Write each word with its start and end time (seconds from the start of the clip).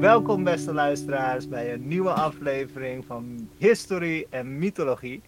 Welkom 0.00 0.44
beste 0.44 0.72
luisteraars 0.72 1.48
bij 1.48 1.72
een 1.72 1.88
nieuwe 1.88 2.10
aflevering 2.10 3.04
van 3.04 3.48
Historie 3.56 4.26
en 4.30 4.58
Mythologie 4.58 5.22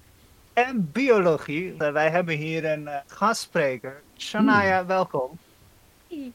en 0.53 0.91
Biologie. 0.93 1.75
Uh, 1.79 1.93
wij 1.93 2.11
hebben 2.11 2.37
hier 2.37 2.65
een 2.65 2.83
uh, 2.83 2.95
gastspreker, 3.07 4.03
Shania, 4.17 4.87
welkom. 4.87 5.39
Hey. 6.09 6.33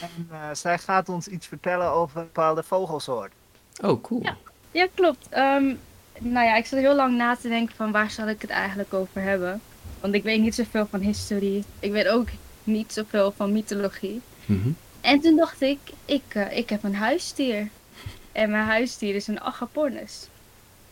En 0.00 0.28
uh, 0.30 0.48
zij 0.52 0.78
gaat 0.78 1.08
ons 1.08 1.28
iets 1.28 1.46
vertellen 1.46 1.90
over 1.90 2.18
een 2.18 2.24
bepaalde 2.24 2.62
vogelsoort. 2.62 3.32
Oh, 3.82 4.02
cool. 4.02 4.22
Ja. 4.22 4.36
Ja, 4.70 4.86
klopt. 4.94 5.28
Ehm, 5.28 5.74
nou 6.18 6.46
ja, 6.46 6.56
ik 6.56 6.66
zat 6.66 6.78
heel 6.78 6.94
lang 6.94 7.16
na 7.16 7.36
te 7.36 7.48
denken 7.48 7.76
van 7.76 7.92
waar 7.92 8.10
zal 8.10 8.28
ik 8.28 8.40
het 8.40 8.50
eigenlijk 8.50 8.94
over 8.94 9.22
hebben. 9.22 9.60
Want 10.00 10.14
ik 10.14 10.22
weet 10.22 10.40
niet 10.40 10.54
zoveel 10.54 10.86
van 10.86 11.00
historie. 11.00 11.64
Ik 11.80 11.92
weet 11.92 12.08
ook 12.08 12.28
niet 12.64 12.92
zoveel 12.92 13.32
van 13.32 13.52
mythologie. 13.52 14.20
Mhm. 14.46 14.68
En 15.08 15.20
toen 15.20 15.36
dacht 15.36 15.60
ik, 15.60 15.78
ik, 16.04 16.22
eh, 16.28 16.56
ik 16.56 16.70
heb 16.70 16.82
een 16.82 16.94
huisdier. 16.94 17.68
En 18.32 18.50
mijn 18.50 18.64
huisdier 18.64 19.14
is 19.14 19.26
een 19.26 19.40
agapornis. 19.40 20.28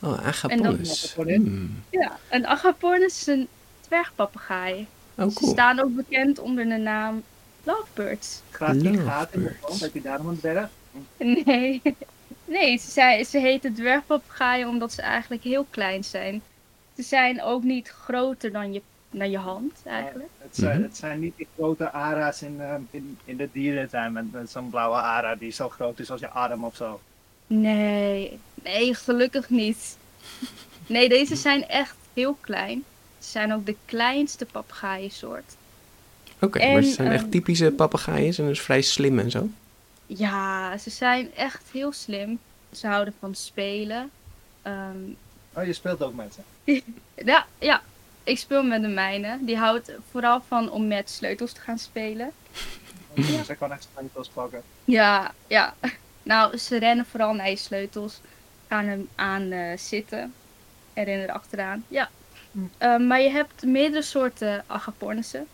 Oh, 0.03 0.27
agapornis. 0.27 1.15
Hmm. 1.15 1.83
Ja, 1.91 2.19
een 2.31 2.47
agapornis 2.47 3.21
is 3.21 3.27
een 3.27 3.49
dwergpapegaai. 3.81 4.87
Oh, 5.15 5.29
Ze 5.29 5.35
cool. 5.35 5.53
staan 5.53 5.81
ook 5.81 5.95
bekend 5.95 6.39
onder 6.39 6.69
de 6.69 6.77
naam 6.77 7.23
lovebirds. 7.65 8.41
Gaat 8.51 8.81
die 8.81 8.99
gaat 8.99 9.33
in 9.33 9.43
de 9.43 9.55
grond? 9.63 9.81
Heb 9.81 9.95
je 9.95 10.03
daarom 10.03 10.29
een 10.29 10.39
dwerg? 10.39 10.69
Nee, 11.19 11.83
nee 12.45 12.79
ze, 12.79 12.91
zei, 12.91 13.25
ze 13.25 13.39
heten 13.39 13.75
dwergpapegaaien 13.75 14.69
omdat 14.69 14.93
ze 14.93 15.03
eigenlijk 15.03 15.43
heel 15.43 15.67
klein 15.71 16.05
zijn. 16.05 16.43
Ze 16.97 17.03
zijn 17.03 17.43
ook 17.43 17.63
niet 17.63 17.89
groter 17.89 18.53
dan 18.53 18.73
je, 18.73 18.83
dan 19.11 19.31
je 19.31 19.39
hand 19.39 19.73
eigenlijk. 19.85 20.29
Het 20.39 20.57
zijn, 20.57 20.75
Mhm. 20.79 20.83
het 20.89 20.97
zijn 20.97 21.21
niet 21.21 21.37
die 21.37 21.47
grote 21.57 21.91
ara's 21.93 22.43
in, 22.43 22.61
eh, 22.61 22.75
in, 22.91 23.19
in 23.25 23.37
de 23.37 23.49
dierentuin 23.53 24.13
met, 24.13 24.33
met 24.33 24.51
zo'n 24.51 24.71
blauwe 24.71 24.97
ara 24.97 25.35
die 25.35 25.51
zo 25.53 25.69
groot 25.69 25.99
is 25.99 26.11
als 26.11 26.21
je 26.21 26.29
arm 26.29 26.65
of 26.65 26.77
zo. 26.77 27.01
Nee, 27.47 28.39
nee, 28.55 28.95
gelukkig 28.95 29.51
niet. 29.51 29.97
Nee, 30.87 31.09
deze 31.09 31.37
zijn 31.37 31.69
echt 31.69 31.97
heel 32.15 32.37
klein. 32.41 32.85
Ze 33.19 33.31
zijn 33.31 33.53
ook 33.55 33.67
de 33.67 33.77
kleinste 33.85 34.45
papegaaiensoort. 34.47 35.57
Oké, 36.41 36.73
maar 36.73 36.83
ze 36.83 36.93
zijn 36.93 37.11
echt 37.13 37.23
ehm, 37.23 37.31
typische 37.31 37.71
papegaaien 37.71 38.37
en 38.37 38.47
dus 38.47 38.61
vrij 38.61 38.83
slim 38.83 39.19
en 39.19 39.31
zo. 39.31 39.49
Ja, 40.07 40.79
ze 40.79 40.91
zijn 40.91 41.35
echt 41.35 41.63
heel 41.73 41.93
slim. 41.93 42.39
Ze 42.73 42.87
houden 42.87 43.15
van 43.21 43.35
spelen. 43.35 44.11
Ehm, 44.63 44.97
Oh, 45.53 45.65
je 45.65 45.73
speelt 45.73 46.03
ook 46.03 46.15
met 46.15 46.35
ze. 46.65 46.83
ja, 47.25 47.47
ja, 47.59 47.83
ik 48.27 48.39
speel 48.39 48.63
met 48.63 48.83
de 48.83 48.89
mijne. 48.89 49.39
Die 49.41 49.57
houdt 49.57 49.93
vooral 50.11 50.43
van 50.49 50.71
om 50.71 50.87
met 50.87 51.11
sleutels 51.11 51.53
te 51.53 51.61
gaan 51.61 51.79
spelen. 51.79 52.31
Ja. 53.15 53.43
Ze 53.45 53.55
kan 53.55 53.73
echt 53.73 53.89
sleutels 53.95 54.29
pakken. 54.29 54.63
Ja, 54.85 55.33
ja. 55.47 55.75
Nou, 56.23 56.57
ze 56.57 56.79
rennen 56.79 57.07
vooral 57.07 57.35
naar 57.35 57.51
je 57.51 57.57
sleutels. 57.57 58.21
Gaan 58.69 58.85
hem 58.85 59.09
aan 59.15 59.51
eh, 59.51 59.77
zitten. 59.79 60.35
En 60.93 61.05
rennen 61.05 61.29
erachteraan. 61.29 61.85
Ja. 61.89 62.09
Eh, 62.79 62.97
maar 62.99 63.21
je 63.21 63.31
hebt 63.31 63.63
meerdere 63.63 64.03
soorten 64.03 64.65
agapornissen. 64.67 65.47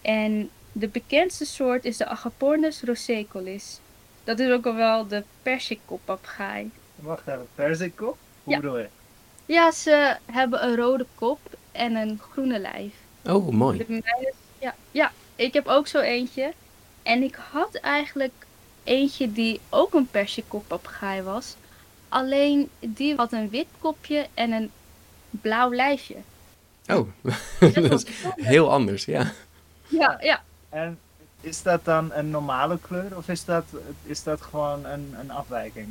En 0.00 0.50
de 0.72 0.88
bekendste 0.88 1.44
soort 1.44 1.84
is 1.84 1.96
de 1.96 2.06
Agapornis 2.06 2.82
rosecolis. 2.82 3.78
Dat 4.24 4.38
is 4.38 4.50
ook 4.50 4.66
al 4.66 4.74
wel 4.74 5.06
de 5.06 5.22
persikkoppapegaai. 5.42 6.70
Wacht 6.94 7.26
even, 7.26 7.46
persikkop? 7.54 8.16
Hoe 8.42 8.54
Ja. 8.54 8.60
bedoel 8.60 8.78
je? 8.78 8.88
Ja, 9.46 9.70
ze 9.70 10.16
hebben 10.32 10.64
een 10.64 10.76
rode 10.76 11.06
kop 11.14 11.38
en 11.72 11.94
een 11.94 12.20
groene 12.30 12.58
lijf. 12.58 12.92
Oh, 13.24 13.48
mooi. 13.48 13.78
De 13.78 13.84
mijne- 13.88 14.32
ja, 14.58 14.74
ja, 14.90 15.12
ik 15.36 15.52
heb 15.52 15.66
ook 15.66 15.86
zo 15.86 16.00
eentje. 16.00 16.52
En 17.02 17.22
ik 17.22 17.38
had 17.50 17.74
eigenlijk 17.74 18.32
eentje 18.84 19.32
die 19.32 19.60
ook 19.68 19.94
een 19.94 20.08
persikkoppapegaai 20.10 21.22
was. 21.22 21.56
Alleen 22.08 22.70
die 22.80 23.14
had 23.16 23.32
een 23.32 23.50
wit 23.50 23.66
kopje 23.78 24.26
en 24.34 24.52
een 24.52 24.70
blauw 25.30 25.74
lijfje. 25.74 26.16
Oh, 26.86 27.08
Dat 27.58 27.92
is 28.04 28.04
heel 28.36 28.70
anders, 28.72 29.04
ja. 29.04 29.32
Ja, 29.88 30.18
ja. 30.20 30.42
En 30.68 30.98
is 31.40 31.62
dat 31.62 31.84
dan 31.84 32.12
een 32.12 32.30
normale 32.30 32.78
kleur 32.78 33.16
of 33.16 33.28
is 33.28 33.44
dat, 33.44 33.64
is 34.02 34.22
dat 34.22 34.40
gewoon 34.42 34.84
een, 34.86 35.14
een 35.20 35.30
afwijking? 35.30 35.88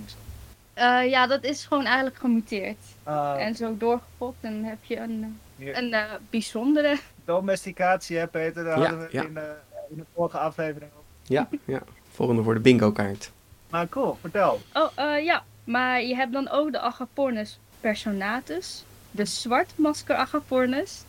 Eh, 0.82 1.10
ja, 1.10 1.28
dat 1.28 1.44
is 1.44 1.66
gewoon 1.66 1.86
eigenlijk 1.86 2.18
gemuteerd. 2.18 2.78
Uh, 3.08 3.34
En 3.46 3.56
zo 3.56 3.78
doorgefokt, 3.78 4.42
dan 4.42 4.64
heb 4.64 4.78
je 4.84 4.98
een, 4.98 5.40
eh, 5.58 5.64
hier- 5.66 5.78
een 5.78 5.94
eh, 5.94 6.04
bijzondere. 6.30 6.98
domesticatie, 7.26 8.18
hè 8.18 8.28
Peter? 8.28 8.64
Daar 8.64 8.80
Ja, 8.80 8.88
hadden 8.90 9.08
we 9.08 9.08
ja. 9.18 9.24
in, 9.24 9.34
de, 9.34 9.56
in 9.90 9.96
de 9.98 10.06
vorige 10.16 10.38
aflevering 10.38 10.92
op. 10.98 11.04
Ja, 11.24 11.48
ja. 11.66 11.82
Volgende 12.12 12.44
voor 12.44 12.54
de 12.54 12.60
bingo 12.60 12.92
kaart. 12.92 13.32
Maar 13.70 13.90
cool, 13.90 14.18
vertel. 14.22 14.62
Oh, 14.74 14.90
eh, 14.96 15.24
ja. 15.26 15.44
Maar 15.64 16.02
je 16.04 16.16
hebt 16.16 16.34
dan 16.34 16.50
ook 16.50 16.72
de 16.72 16.80
Agapornis 16.80 17.60
personatus. 17.80 18.84
De 19.12 19.26
zwartmasker 19.26 20.16
Agapornis. 20.16 21.04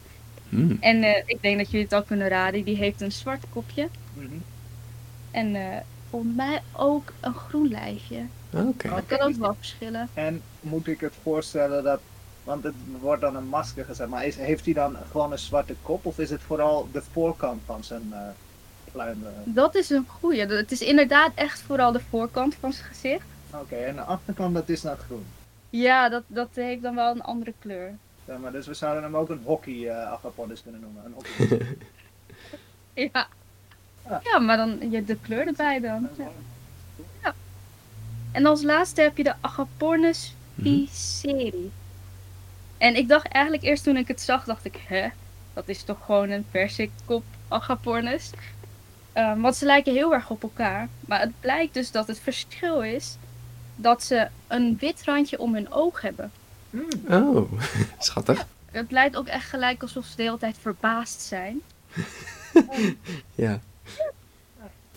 Hmm. 0.49 0.77
En 0.81 1.03
eh, 1.03 1.23
ik 1.27 1.39
denk 1.43 1.59
dat 1.59 1.67
jullie 1.71 1.85
het 1.85 1.93
al 1.95 2.03
kunnen 2.03 2.29
raden. 2.29 2.65
Die 2.65 2.77
heeft 2.77 3.01
een 3.01 3.13
zwart 3.13 3.45
kopje. 3.53 3.89
Mhm. 4.15 4.27
En 5.31 5.55
eh 5.57 5.77
volgens 6.13 6.35
mij 6.37 6.63
ook 6.73 7.13
een 7.21 7.35
groen 7.35 7.69
lijfje. 7.69 8.23
Oké. 8.51 8.89
Dat 8.89 9.07
kan 9.07 9.21
ook 9.21 9.35
wel 9.35 9.55
verschillen. 9.55 10.09
En 10.15 10.43
moet 10.61 10.87
ik 10.87 11.01
het 11.01 11.15
voorstellen 11.23 11.85
dat, 11.85 12.01
want 12.45 12.65
het 12.65 12.75
wordt 13.01 13.21
dan 13.21 13.37
een 13.37 13.47
masker 13.49 13.85
gezet, 13.85 14.09
maar 14.09 14.27
is, 14.27 14.37
heeft 14.37 14.65
hij 14.65 14.75
dan 14.75 14.97
gewoon 15.11 15.33
een 15.33 15.39
zwarte 15.39 15.75
kop 15.83 16.07
of 16.07 16.19
is 16.19 16.31
het 16.31 16.41
vooral 16.43 16.89
de 16.93 17.03
voorkant 17.13 17.61
van 17.67 17.85
zijn 17.85 18.13
eh 18.13 18.19
pluim? 18.93 19.25
eh? 19.27 19.31
Dat 19.45 19.75
is 19.75 19.91
een 19.91 20.07
goeie. 20.09 20.47
Het 20.47 20.73
is 20.73 20.81
inderdaad 20.81 21.33
echt 21.35 21.61
vooral 21.61 21.93
de 21.93 22.01
voorkant 22.11 22.55
van 22.55 22.73
zijn 22.73 22.87
gezicht. 22.87 23.25
Oké, 23.51 23.77
en 23.77 23.95
de 23.95 24.01
achterkant 24.03 24.55
dat 24.55 24.69
is 24.69 24.81
dan 24.81 24.97
groen. 24.97 25.25
Ja, 25.71 26.09
dat, 26.09 26.23
dat 26.27 26.49
heeft 26.55 26.83
dan 26.83 26.95
wel 26.95 27.11
een 27.11 27.23
andere 27.23 27.53
kleur. 27.59 27.95
Ja, 28.25 28.39
maar 28.39 28.53
dus 28.53 28.67
we 28.67 28.75
zouden 28.75 29.03
hem 29.03 29.17
ook 29.17 29.29
een 29.29 29.43
hockey 29.45 29.89
eh 29.89 30.13
agapornis 30.13 30.63
kunnen 30.63 30.81
noemen. 30.81 31.03
Een 31.05 31.13
hockey. 31.13 31.67
Ja. 33.13 33.27
Ja. 34.23 34.39
Maar 34.39 34.57
dan 34.57 34.91
je 34.91 35.05
de 35.05 35.17
kleur 35.17 35.47
erbij 35.47 35.81
dan. 35.81 36.09
Ja. 37.23 37.35
En 38.33 38.47
als 38.47 38.63
laatste 38.63 39.01
heb 39.01 39.17
je 39.17 39.23
de 39.25 39.35
Agapornis 39.41 40.35
Mhm. 40.55 40.63
Piceri. 40.69 41.71
En 42.79 42.97
ik 42.97 43.09
dacht 43.09 43.27
eigenlijk 43.29 43.65
eerst 43.65 43.85
toen 43.85 43.97
ik 43.97 44.09
het 44.09 44.21
zag, 44.21 44.45
dacht 44.45 44.65
ik, 44.65 44.81
hè? 44.89 45.09
Dat 45.55 45.69
is 45.69 45.83
toch 45.83 46.05
gewoon 46.05 46.31
een 46.31 46.47
persikkop 46.51 47.25
Agapornis? 47.49 48.31
Ehm, 49.13 49.41
want 49.41 49.57
ze 49.57 49.65
lijken 49.65 49.93
heel 49.93 50.15
erg 50.15 50.31
op 50.31 50.43
elkaar. 50.43 50.89
Maar 51.01 51.21
het 51.21 51.41
blijkt 51.41 51.75
dus 51.75 51.91
dat 51.91 52.07
het 52.07 52.21
verschil 52.21 52.83
is 52.83 53.17
dat 53.77 54.03
ze 54.05 54.29
een 54.47 54.77
wit 54.81 55.03
randje 55.05 55.39
om 55.39 55.55
hun 55.55 55.73
oog 55.73 56.01
hebben. 56.01 56.31
Hmm, 56.71 56.89
Oh, 57.09 57.53
schattig. 57.99 58.47
Het 58.71 58.91
lijkt 58.91 59.17
ook 59.17 59.27
echt 59.27 59.49
gelijk 59.49 59.83
alsof 59.83 60.05
ze 60.07 60.17
de 60.17 60.23
hele 60.23 60.39
tijd 60.39 60.57
verbaasd 60.61 61.21
zijn. 61.21 61.61
Ja. 63.35 63.61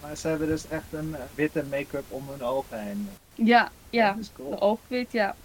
Maar 0.02 0.18
ze 0.18 0.28
hebben 0.28 0.48
dus 0.48 0.68
echt 0.68 0.86
een 0.92 1.16
eh, 1.16 1.22
witte 1.36 1.64
make-up 1.70 2.04
om 2.10 2.30
hun 2.30 2.42
ogen 2.44 2.80
heen. 2.84 3.10
Ja, 3.34 3.72
ja. 3.90 4.14
Dat 4.14 4.32
cool. 4.36 4.50
De 4.50 4.60
oogwit, 4.62 5.12
ja. 5.12 5.36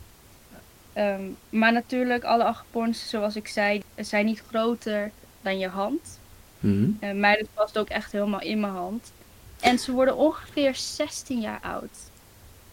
Ehm, 0.92 1.22
maar 1.48 1.72
natuurlijk, 1.72 2.24
alle 2.24 2.44
agapornissen, 2.44 3.08
zoals 3.08 3.36
ik 3.36 3.48
zei, 3.48 3.82
zijn 3.96 4.24
niet 4.26 4.42
groter 4.48 5.10
dan 5.40 5.58
je 5.58 5.68
hand. 5.68 6.18
Mhm. 6.58 6.90
Uh, 7.00 7.12
mij 7.12 7.46
past 7.54 7.78
ook 7.78 7.88
echt 7.88 8.12
helemaal 8.12 8.40
in 8.40 8.60
mijn 8.60 8.72
hand. 8.72 9.12
En 9.60 9.78
ze 9.78 9.92
worden 9.92 10.16
ongeveer 10.16 10.74
16 10.74 11.40
jaar 11.40 11.60
oud. 11.62 11.90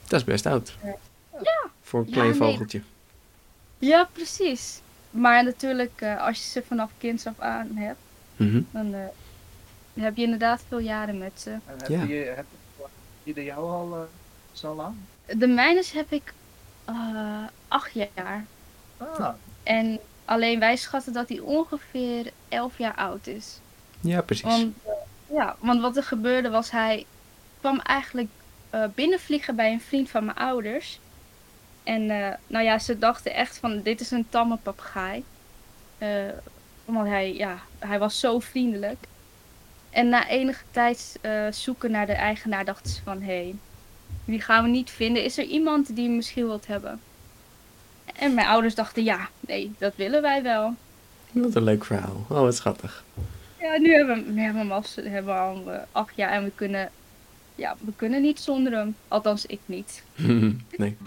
Dat 0.08 0.20
is 0.20 0.26
best 0.26 0.46
oud. 0.46 0.78
Ja. 0.84 1.70
Voor 1.82 2.00
een 2.00 2.06
Ja, 2.08 2.12
klein 2.14 2.30
nee. 2.30 2.38
vogeltje. 2.38 2.82
Ja, 3.80 4.10
precies. 4.14 4.82
Maar 5.10 5.44
natuurlijk, 5.44 5.92
eh, 6.02 6.26
als 6.26 6.38
je 6.38 6.50
ze 6.50 6.64
vanaf 6.68 6.92
kinds 6.98 7.26
af 7.26 7.40
aan 7.40 7.72
hebt, 7.76 8.00
Mhm. 8.36 8.62
dan 8.72 8.94
eh, 8.94 9.00
heb 10.04 10.16
je 10.18 10.24
inderdaad 10.24 10.62
veel 10.68 10.80
jaren 10.80 11.18
met 11.18 11.32
ze. 11.42 11.50
En 11.50 11.62
heb 11.78 11.88
Ja. 11.88 12.04
je, 12.04 12.34
heb 12.36 12.46
je 13.24 13.34
de 13.34 13.44
jou 13.44 13.72
al 13.72 13.94
eh, 13.96 14.02
zo 14.52 14.76
lang? 14.76 14.96
De 15.26 15.48
mijnes 15.48 15.92
heb 15.92 16.12
ik 16.12 16.34
eh, 16.86 17.44
acht 17.68 17.92
jaar. 17.94 18.46
Ah, 18.98 19.30
En 19.64 20.00
alleen 20.26 20.60
wij 20.60 20.76
schatten 20.76 21.14
dat 21.14 21.30
hij 21.30 21.40
ongeveer 21.40 22.32
elf 22.50 22.78
jaar 22.78 22.96
oud 22.96 23.28
is. 23.28 23.60
Ja, 24.02 24.22
precies. 24.22 24.44
Want, 24.46 24.76
eh, 24.86 24.92
ja, 25.36 25.56
want 25.60 25.82
wat 25.82 25.98
er 25.98 26.04
gebeurde 26.04 26.50
was, 26.50 26.72
hij 26.72 27.06
kwam 27.60 27.80
eigenlijk 27.80 28.30
eh, 28.70 28.84
binnenvliegen 28.96 29.56
bij 29.56 29.72
een 29.72 29.82
vriend 29.82 30.10
van 30.10 30.26
mijn 30.26 30.38
ouders. 30.38 31.00
En 31.84 32.10
eh, 32.10 32.34
nou 32.48 32.64
ja, 32.66 32.80
ze 32.80 32.98
dachten 33.00 33.34
echt 33.34 33.58
van, 33.58 33.82
dit 33.82 34.00
is 34.02 34.12
een 34.12 34.30
tamme 34.30 34.58
papegaai. 34.58 35.24
Eh, 35.98 36.10
omdat 36.86 37.06
hij, 37.06 37.34
ja, 37.34 37.58
hij 37.80 38.00
was 38.00 38.20
zo 38.20 38.40
vriendelijk. 38.40 38.98
En 39.98 40.10
na 40.10 40.28
enige 40.28 40.64
tijd 40.72 41.18
eh, 41.22 41.48
zoeken 41.52 41.92
naar 41.92 42.06
de 42.06 42.14
eigenaar 42.14 42.66
dachten 42.66 42.92
ze 42.92 43.02
van, 43.04 43.22
hé, 43.22 43.26
hey, 43.26 43.56
die 44.26 44.42
gaan 44.42 44.64
we 44.64 44.70
niet 44.70 44.90
vinden. 44.90 45.24
Is 45.24 45.38
er 45.38 45.44
iemand 45.44 45.96
die 45.96 46.10
misschien 46.10 46.46
wilt 46.46 46.68
hebben? 46.68 47.00
En 48.16 48.34
mijn 48.34 48.48
ouders 48.48 48.76
dachten, 48.76 49.04
ja, 49.04 49.30
nee, 49.40 49.72
dat 49.78 49.96
willen 49.96 50.22
wij 50.22 50.44
wel. 50.44 50.74
Wat 51.32 51.56
een 51.56 51.64
leuk 51.64 51.86
verhaal. 51.86 52.26
Oh, 52.30 52.40
wat 52.40 52.56
schattig. 52.56 53.04
Ja, 53.60 53.78
nu 53.78 53.94
hebben 53.94 54.34
we 54.34 54.42
hebben 54.42 54.62
hem 54.62 54.72
al, 54.72 54.84
hebben 54.96 55.34
we 55.34 55.40
al 55.40 55.72
eh, 55.72 55.80
acht 55.92 56.16
jaar 56.16 56.32
en 56.32 56.44
we 56.44 56.52
kunnen, 56.56 56.90
ja, 57.56 57.76
we 57.80 57.92
kunnen 57.96 58.22
niet 58.22 58.40
zonder 58.40 58.74
hem. 58.74 58.96
Althans, 59.08 59.46
ik 59.46 59.60
niet. 59.66 60.04
nee. 60.78 60.98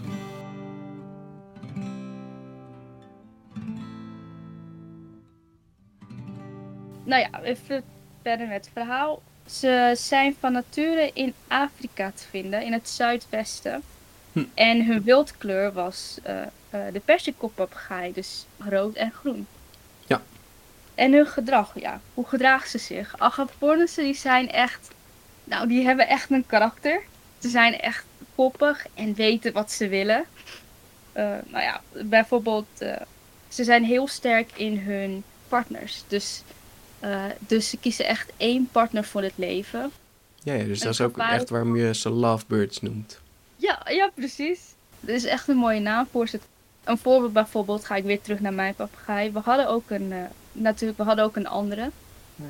Nou 7.03 7.21
ja, 7.21 7.43
even 7.43 7.83
verder 8.21 8.47
met 8.47 8.65
het 8.65 8.69
verhaal. 8.73 9.21
Ze 9.45 9.93
zijn 9.97 10.35
van 10.39 10.51
nature 10.51 11.11
in 11.13 11.33
Afrika 11.47 12.11
te 12.15 12.23
vinden, 12.29 12.63
in 12.63 12.73
het 12.73 12.89
zuidwesten. 12.89 13.83
Hm. 14.31 14.43
En 14.53 14.85
hun 14.85 15.03
wildkleur 15.03 15.73
was 15.73 16.17
eh, 16.23 16.41
eh, 16.41 16.47
de 16.93 16.99
persikkoppapegaai, 17.05 18.13
dus 18.13 18.45
rood 18.57 18.95
en 18.95 19.11
groen. 19.11 19.47
Ja. 20.07 20.21
En 20.95 21.13
hun 21.13 21.27
gedrag, 21.27 21.79
ja. 21.79 21.99
Hoe 22.13 22.27
gedragen 22.27 22.69
ze 22.69 22.77
zich? 22.77 23.15
Agapornissen, 23.17 24.03
die 24.03 24.13
zijn 24.13 24.51
echt... 24.51 24.89
Nou, 25.43 25.67
die 25.67 25.85
hebben 25.85 26.07
echt 26.07 26.31
een 26.31 26.45
karakter. 26.45 27.01
Ze 27.39 27.49
zijn 27.49 27.79
echt 27.79 28.05
koppig 28.35 28.85
en 28.93 29.13
weten 29.13 29.53
wat 29.53 29.71
ze 29.71 29.87
willen. 29.87 30.25
Eh, 31.11 31.23
nou 31.45 31.63
ja, 31.63 31.81
bijvoorbeeld... 31.91 32.67
ze 33.47 33.63
zijn 33.63 33.83
heel 33.83 34.07
sterk 34.07 34.51
in 34.55 34.77
hun 34.77 35.23
partners. 35.47 36.03
Dus, 36.07 36.43
eh, 37.01 37.23
dus 37.39 37.69
ze 37.69 37.77
kiezen 37.77 38.05
echt 38.05 38.31
één 38.37 38.69
partner 38.71 39.03
voor 39.03 39.21
het 39.21 39.33
leven. 39.35 39.91
Ja, 40.43 40.53
ja, 40.53 40.63
dus 40.63 40.79
En 40.79 40.85
dat 40.85 40.93
is 40.93 41.01
ook 41.01 41.17
echt 41.17 41.49
waarom 41.49 41.75
je 41.75 41.93
ze 41.95 42.09
lovebirds 42.09 42.81
noemt. 42.81 43.19
Ja, 43.55 43.81
ja, 43.89 44.09
precies. 44.15 44.59
Dat 44.99 45.15
is 45.15 45.25
echt 45.25 45.47
een 45.47 45.55
mooie 45.57 45.79
naam 45.79 46.07
voor 46.11 46.27
ze. 46.27 46.39
Een 46.83 46.97
voorbeeld 46.97 47.33
bijvoorbeeld, 47.33 47.85
ga 47.85 47.95
ik 47.95 48.03
weer 48.03 48.21
terug 48.21 48.39
naar 48.39 48.53
mijn 48.53 48.75
papegaai. 48.75 49.31
We 49.31 49.39
hadden 49.39 49.67
ook 49.69 49.89
een, 49.89 50.11
eh, 50.11 50.17
natuurlijk, 50.51 50.99
we 50.99 51.05
hadden 51.05 51.25
ook 51.25 51.35
een 51.35 51.47
andere. 51.47 51.89
mhm. 52.35 52.47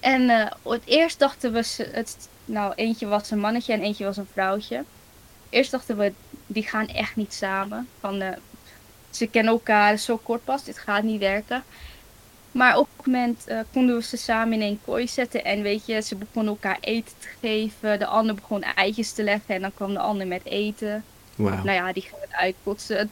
En 0.00 0.30
eh, 0.30 0.46
het 0.62 0.82
eerst 0.84 1.18
dachten 1.18 1.52
we, 1.52 1.62
ze- 1.62 1.88
het, 1.92 2.28
nou 2.44 2.72
eentje 2.74 3.06
was 3.06 3.30
een 3.30 3.38
mannetje 3.38 3.72
en 3.72 3.80
eentje 3.80 4.04
was 4.04 4.16
een 4.16 4.28
vrouwtje. 4.32 4.84
Eerst 5.48 5.70
dachten 5.70 5.96
we, 5.96 6.12
die 6.46 6.62
gaan 6.62 6.86
echt 6.88 7.16
niet 7.16 7.32
samen. 7.34 7.88
Van, 8.00 8.20
eh, 8.20 8.36
ze 9.10 9.26
kennen 9.26 9.52
elkaar 9.52 9.96
zo 9.96 10.16
kort 10.16 10.44
pas, 10.44 10.64
dit 10.64 10.78
gaat 10.78 11.02
niet 11.02 11.20
werken. 11.20 11.62
Maar 12.58 12.78
op 12.78 12.88
een 12.96 13.10
moment 13.12 13.46
eh, 13.46 13.58
konden 13.72 13.96
we 13.96 14.02
ze 14.02 14.16
samen 14.16 14.52
in 14.62 14.68
een 14.68 14.80
kooi 14.84 15.08
zetten. 15.08 15.44
En 15.44 15.62
weet 15.62 15.86
je, 15.86 16.00
ze 16.02 16.14
begonnen 16.16 16.52
elkaar 16.52 16.78
eten 16.80 17.12
te 17.18 17.28
geven. 17.40 17.98
De 17.98 18.06
ander 18.06 18.34
begon 18.34 18.62
eitjes 18.62 19.12
te 19.12 19.22
leggen 19.22 19.54
en 19.54 19.60
dan 19.60 19.74
kwam 19.74 19.92
de 19.92 19.98
ander 19.98 20.26
met 20.26 20.44
eten. 20.44 21.04
Nou 21.36 21.70
ja, 21.70 21.92
die 21.92 22.02
ging 22.02 22.20
het 22.20 22.32
uitkotsen. 22.32 22.96
Het 22.98 23.08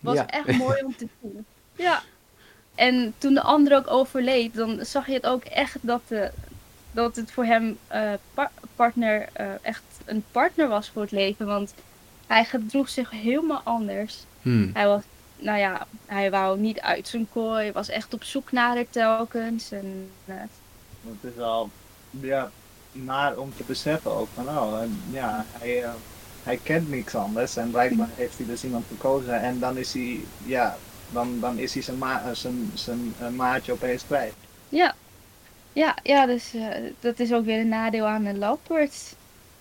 was 0.00 0.14
Ja. 0.14 0.26
echt 0.26 0.58
mooi 0.58 0.82
om 0.84 0.96
te 0.96 1.08
zien. 1.22 1.44
Ja. 1.76 2.02
En 2.74 3.14
toen 3.18 3.34
de 3.34 3.42
ander 3.42 3.76
ook 3.76 3.90
overleed, 3.90 4.54
dan 4.54 4.78
zag 4.84 5.06
je 5.06 5.12
het 5.12 5.26
ook 5.26 5.44
echt 5.44 5.76
dat, 5.80 6.00
de, 6.08 6.30
dat 6.92 7.16
het 7.16 7.32
voor 7.32 7.44
hem 7.44 7.78
eh, 7.86 8.12
par- 8.34 8.50
partner 8.76 9.28
eh, 9.32 9.46
echt 9.62 9.82
een 10.04 10.24
partner 10.32 10.68
was 10.68 10.88
voor 10.90 11.02
het 11.02 11.10
leven. 11.10 11.46
Want 11.46 11.74
hij 12.26 12.44
gedroeg 12.44 12.88
zich 12.88 13.10
helemaal 13.10 13.60
anders. 13.64 14.18
Hmm. 14.42 14.70
Hij 14.74 14.86
was, 14.86 15.02
nou 15.38 15.58
ja, 15.58 15.86
hij 16.06 16.30
wou 16.30 16.58
niet 16.58 16.80
uit 16.80 17.08
zijn 17.08 17.28
kooi, 17.32 17.72
was 17.72 17.88
echt 17.88 18.14
op 18.14 18.24
zoek 18.24 18.52
naar 18.52 18.74
haar 18.74 18.90
telkens. 18.90 19.70
En, 19.72 20.10
eh, 20.24 20.34
Het 21.02 21.30
is 21.30 21.34
wel 21.34 21.70
ja, 22.10 22.50
naar 22.92 23.36
om 23.36 23.52
te 23.56 23.64
beseffen 23.64 24.10
ook 24.12 24.28
van 24.34 24.44
nou, 24.44 24.88
ja, 25.10 25.44
hij, 25.52 25.82
eh, 25.82 25.90
hij 26.42 26.56
kent 26.62 26.88
niks 26.88 27.14
anders 27.14 27.56
en 27.56 27.70
blijkbaar 27.70 28.08
heeft 28.14 28.36
hij 28.38 28.46
dus 28.46 28.64
iemand 28.64 28.84
gekozen 28.88 29.40
en 29.40 29.58
dan 29.58 29.76
is 29.76 29.92
hij, 29.92 30.20
ja, 30.44 30.76
dan, 31.10 31.40
dan 31.40 31.58
is 31.58 31.72
hij 31.74 31.82
zijn, 31.82 31.98
ma 31.98 32.22
eh, 32.22 32.30
zijn, 32.34 32.70
zijn 32.74 33.36
maatje 33.36 33.72
opeens 33.72 34.06
kwijt. 34.06 34.34
ja. 34.68 34.94
Ja, 35.72 35.96
ja, 36.02 36.26
dus 36.26 36.54
eh, 36.54 36.92
dat 37.00 37.18
is 37.20 37.32
ook 37.32 37.44
weer 37.44 37.60
een 37.60 37.68
nadeel 37.68 38.06
aan 38.06 38.24
de 38.24 38.34
lovebirds. 38.34 39.14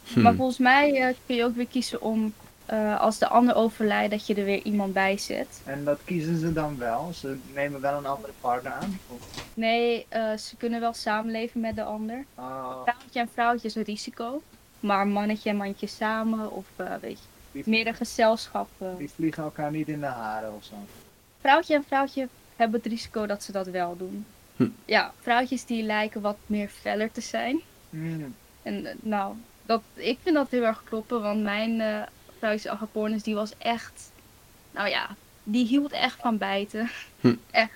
Hm. 0.04 0.22
Maar 0.22 0.36
volgens 0.36 0.58
mij 0.58 1.16
kun 1.26 1.36
je 1.36 1.44
ook 1.44 1.56
weer 1.56 1.68
kiezen 1.68 2.02
om 2.02 2.34
eh, 2.68 3.00
als 3.00 3.18
de 3.18 3.28
ander 3.28 3.56
overlijdt 3.56 4.12
dat 4.12 4.28
je 4.28 4.36
er 4.36 4.44
weer 4.46 4.62
iemand 4.64 4.94
bij 4.94 5.18
zet. 5.18 5.62
En 5.66 5.84
dat 5.84 6.00
kiezen 6.06 6.40
ze 6.40 6.54
dan 6.54 6.78
wel, 6.78 7.12
ze 7.14 7.38
nemen 7.54 7.82
wel 7.82 7.98
een 7.98 8.06
andere 8.06 8.34
partner 8.42 8.72
aan. 8.72 9.00
Of, 9.08 9.46
Nee, 9.54 10.06
eh, 10.10 10.38
ze 10.38 10.56
kunnen 10.56 10.80
wel 10.80 10.94
samenleven 10.94 11.60
met 11.62 11.76
de 11.76 11.84
ander. 11.84 12.26
ah, 12.36 12.82
Vrouwtje 12.84 13.20
en 13.20 13.30
vrouwtje 13.34 13.68
is 13.68 13.76
een 13.76 13.84
risico. 13.84 14.42
Maar 14.80 15.08
mannetje 15.08 15.50
en 15.50 15.56
mandje 15.56 15.88
samen 15.88 16.52
of 16.52 16.66
eh, 16.76 16.94
weet 17.02 17.20
je, 17.20 17.26
die, 17.52 17.64
meer 17.66 17.88
een 17.88 17.96
gezelschap. 17.96 18.70
eh. 18.78 18.88
die 18.98 19.10
vliegen 19.16 19.44
elkaar 19.44 19.72
niet 19.72 19.88
in 19.88 20.00
de 20.00 20.06
haren 20.06 20.54
of 20.54 20.64
zo. 20.64 20.74
Vrouwtje 21.42 21.76
en 21.76 21.84
vrouwtje 21.88 22.28
hebben 22.56 22.80
het 22.84 22.90
risico 22.92 23.26
dat 23.26 23.44
ze 23.44 23.52
dat 23.52 23.68
wel 23.68 23.98
doen. 23.98 24.26
Hm. 24.56 24.68
Ja, 24.86 25.12
vrouwtjes 25.22 25.66
die 25.66 25.84
lijken 25.84 26.22
wat 26.22 26.38
meer 26.46 26.68
feller 26.70 27.12
te 27.12 27.22
zijn. 27.22 27.60
Hmm. 27.90 28.36
En 28.62 28.88
nou, 29.02 29.34
dat, 29.66 29.82
ik 29.94 30.18
vind 30.24 30.36
dat 30.36 30.50
heel 30.50 30.64
erg 30.64 30.84
kloppen, 30.84 31.22
want 31.22 31.42
mijn 31.44 31.82
vrouwtje 32.38 32.70
Agapornis 32.70 33.24
die 33.24 33.36
was 33.36 33.54
echt, 33.58 34.12
nou 34.72 34.90
ja, 34.90 35.16
die 35.44 35.66
hield 35.66 35.92
echt 35.92 36.20
van 36.20 36.38
bijten. 36.38 36.90
Hm. 37.22 37.36
Echt. 37.52 37.72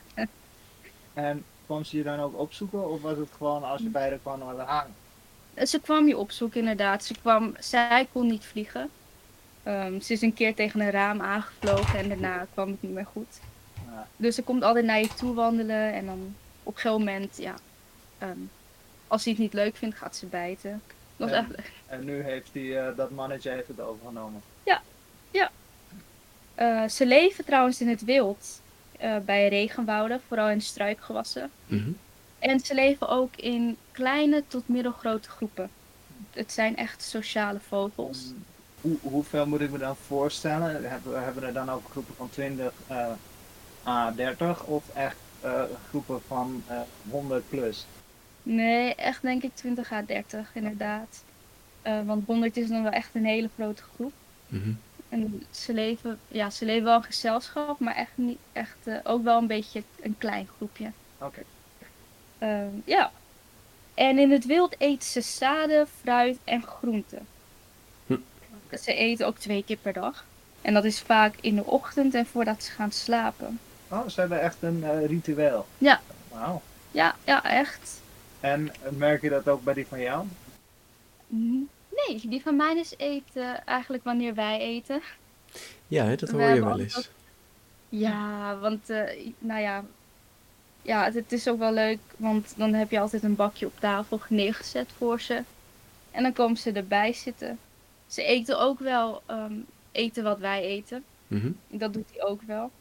En 1.13 1.43
kwam 1.65 1.83
ze 1.83 1.97
je 1.97 2.03
dan 2.03 2.19
ook 2.19 2.37
opzoeken 2.37 2.89
of 2.89 3.01
was 3.01 3.17
het 3.17 3.29
gewoon 3.37 3.63
als 3.63 3.81
je 3.81 3.89
bij 3.89 4.09
haar 4.09 4.17
kwam 4.17 4.47
het 4.47 4.67
hangen? 4.67 4.93
Ze 5.67 5.79
kwam 5.79 6.07
je 6.07 6.17
opzoeken 6.17 6.59
inderdaad. 6.59 7.03
Ze 7.03 7.13
kwam, 7.21 7.55
zij 7.59 8.07
kon 8.11 8.27
niet 8.27 8.45
vliegen. 8.45 8.89
Ehm, 9.63 9.99
ze 9.99 10.13
is 10.13 10.21
een 10.21 10.33
keer 10.33 10.55
tegen 10.55 10.79
een 10.79 10.91
raam 10.91 11.21
aangevlogen 11.21 11.99
en 11.99 12.07
daarna 12.07 12.47
kwam 12.53 12.69
het 12.69 12.81
niet 12.81 12.93
meer 12.93 13.05
goed. 13.05 13.39
Ja. 13.73 14.07
Dus 14.15 14.35
ze 14.35 14.43
komt 14.43 14.63
altijd 14.63 14.85
naar 14.85 14.99
je 14.99 15.13
toe 15.13 15.33
wandelen 15.33 15.93
en 15.93 16.05
dan 16.05 16.35
op 16.63 16.73
een 16.73 16.79
gegeven 16.79 17.05
moment, 17.05 17.37
ja, 17.37 17.55
ehm, 18.17 18.39
als 19.07 19.23
hij 19.23 19.33
het 19.33 19.41
niet 19.41 19.53
leuk 19.53 19.75
vindt, 19.75 19.97
gaat 19.97 20.15
ze 20.15 20.25
bijten. 20.25 20.81
Was 21.21 21.29
Ja. 21.29 21.37
echt 21.37 21.47
leuk. 21.49 21.71
En 21.87 22.05
nu 22.05 22.21
heeft 22.23 22.49
die, 22.51 22.77
eh, 22.77 22.95
dat 22.97 23.09
mannetje 23.09 23.49
heeft 23.49 23.67
het 23.67 23.79
overgenomen. 23.79 24.41
Eh, 26.55 26.87
ze 26.87 27.05
leven 27.05 27.45
trouwens 27.45 27.81
in 27.81 27.87
het 27.89 28.03
wild, 28.03 28.61
eh, 28.99 29.17
bij 29.25 29.47
regenwouden, 29.47 30.21
vooral 30.27 30.49
in 30.49 30.61
struikgewassen. 30.61 31.51
Mhm. 31.65 31.89
En 32.39 32.59
ze 32.59 32.73
leven 32.73 33.07
ook 33.09 33.35
in 33.35 33.77
kleine 33.91 34.43
tot 34.47 34.67
middelgrote 34.67 35.29
groepen. 35.29 35.69
Het 36.31 36.51
zijn 36.51 36.75
echt 36.77 37.01
sociale 37.01 37.59
vogels. 37.67 38.17
Mm, 38.25 38.43
Hoe, 38.81 38.97
hoeveel 39.11 39.45
moet 39.47 39.61
ik 39.61 39.71
me 39.71 39.77
dan 39.77 39.95
voorstellen? 39.95 40.89
Hebben 40.89 41.11
we 41.13 41.17
hebben 41.17 41.43
er 41.43 41.53
dan 41.53 41.69
ook 41.69 41.89
groepen 41.91 42.15
van 42.15 42.29
20 42.29 42.71
eh 42.87 43.07
à 43.85 44.11
30 44.11 44.63
of 44.63 44.83
echt 44.93 45.15
eh, 45.41 45.63
groepen 45.89 46.21
van 46.27 46.63
eh 46.67 46.79
100 47.09 47.49
plus? 47.49 47.85
Nee, 48.43 48.95
echt 48.95 49.21
denk 49.21 49.43
ik 49.43 49.55
20 49.55 49.91
à 49.91 50.01
30 50.01 50.49
inderdaad. 50.53 51.23
Eh, 51.81 51.99
want 52.05 52.25
100 52.25 52.57
is 52.57 52.67
dan 52.67 52.83
wel 52.83 52.91
echt 52.91 53.09
een 53.13 53.25
hele 53.25 53.49
grote 53.55 53.83
groep. 53.95 54.13
Mhm. 54.47 54.71
En 55.09 55.45
ze 55.51 55.73
leven, 55.73 56.19
ja, 56.27 56.49
ze 56.49 56.65
leven 56.65 56.83
wel 56.83 56.95
in 56.95 57.03
gezelschap, 57.03 57.79
maar 57.79 57.95
echt 57.95 58.11
niet 58.15 58.37
echt 58.53 58.77
eh, 58.83 58.95
ook 59.03 59.23
wel 59.23 59.37
een 59.37 59.47
beetje 59.47 59.83
een 60.01 60.15
klein 60.17 60.47
groepje. 60.55 60.91
Oké. 61.17 61.41
Ehm, 62.37 62.69
ja. 62.85 63.11
En 63.93 64.19
in 64.19 64.31
het 64.31 64.45
wild 64.45 64.75
eten 64.77 65.09
ze 65.09 65.21
zaden, 65.21 65.87
fruit 66.01 66.37
en 66.43 66.63
groenten. 66.63 67.27
Hm. 68.07 68.15
Ze 68.81 68.93
eten 68.93 69.27
ook 69.27 69.37
twee 69.37 69.63
keer 69.63 69.77
per 69.77 69.93
dag. 69.93 70.25
En 70.61 70.73
dat 70.73 70.85
is 70.85 70.99
vaak 70.99 71.35
in 71.41 71.55
de 71.55 71.65
ochtend 71.65 72.13
en 72.13 72.25
voordat 72.25 72.63
ze 72.63 72.71
gaan 72.71 72.91
slapen. 72.91 73.59
Oh, 73.87 74.07
ze 74.07 74.19
hebben 74.19 74.41
echt 74.41 74.57
een 74.59 74.83
eh, 74.83 75.05
ritueel. 75.05 75.67
Ja. 75.77 76.01
Wauw. 76.27 76.61
Ja, 76.91 77.15
ja, 77.23 77.43
echt. 77.43 78.01
En 78.41 78.71
merk 78.97 79.21
je 79.21 79.29
dat 79.29 79.47
ook 79.47 79.63
bij 79.63 79.73
die 79.73 79.87
van 79.87 79.99
jou? 79.99 80.25
Mm, 81.27 81.69
Nee, 82.07 82.21
die 82.27 82.41
van 82.41 82.55
mij 82.55 82.75
is 82.75 82.93
eten 82.97 83.65
eigenlijk 83.65 84.03
wanneer 84.03 84.33
wij 84.35 84.59
eten. 84.59 85.01
Ja, 85.87 86.05
hè, 86.05 86.15
dat 86.15 86.29
We 86.29 86.37
hoor 86.37 86.55
je 86.55 86.63
wel 86.63 86.79
eens. 86.79 87.09
Ja, 87.89 88.57
want 88.57 88.89
eh, 88.89 89.31
nou 89.39 89.61
ja, 89.61 89.83
ja, 90.81 91.03
het, 91.03 91.13
het 91.13 91.31
is 91.31 91.47
ook 91.47 91.59
wel 91.59 91.73
leuk, 91.73 91.99
want 92.17 92.53
dan 92.57 92.73
heb 92.73 92.91
je 92.91 92.99
altijd 92.99 93.23
een 93.23 93.35
bakje 93.35 93.65
op 93.65 93.79
tafel 93.79 94.19
neergezet 94.29 94.89
voor 94.97 95.21
ze. 95.21 95.43
En 96.11 96.23
dan 96.23 96.33
komen 96.33 96.57
ze 96.57 96.71
erbij 96.71 97.13
zitten. 97.13 97.59
Ze 98.07 98.23
eten 98.23 98.59
ook 98.59 98.79
wel 98.79 99.21
ehm, 99.25 99.53
eten 99.91 100.23
wat 100.23 100.39
wij 100.39 100.61
eten. 100.63 101.03
Mhm. 101.27 101.51
Dat 101.67 101.93
doet 101.93 102.09
hij 102.13 102.23
ook 102.23 102.41
wel. 102.41 102.71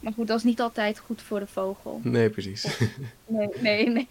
Maar 0.00 0.12
goed, 0.12 0.26
dat 0.26 0.38
is 0.38 0.44
niet 0.44 0.60
altijd 0.60 0.98
goed 0.98 1.22
voor 1.22 1.38
de 1.38 1.46
vogel. 1.46 2.00
Nee, 2.02 2.30
precies. 2.30 2.78
Nee, 3.26 3.48
nee, 3.60 3.88
nee. 3.88 4.08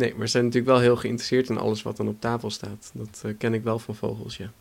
Nee, 0.00 0.14
maar 0.14 0.26
ze 0.26 0.32
zijn 0.32 0.44
natuurlijk 0.44 0.72
wel 0.72 0.80
heel 0.80 0.96
geïnteresseerd 0.96 1.48
in 1.48 1.58
alles 1.58 1.82
wat 1.82 1.96
dan 1.96 2.08
op 2.08 2.20
tafel 2.20 2.50
staat. 2.50 2.90
Dat 2.94 3.22
eh, 3.24 3.32
ken 3.38 3.54
ik 3.54 3.62
wel 3.62 3.78
van 3.78 3.94
vogels, 3.94 4.36
ja. 4.36 4.52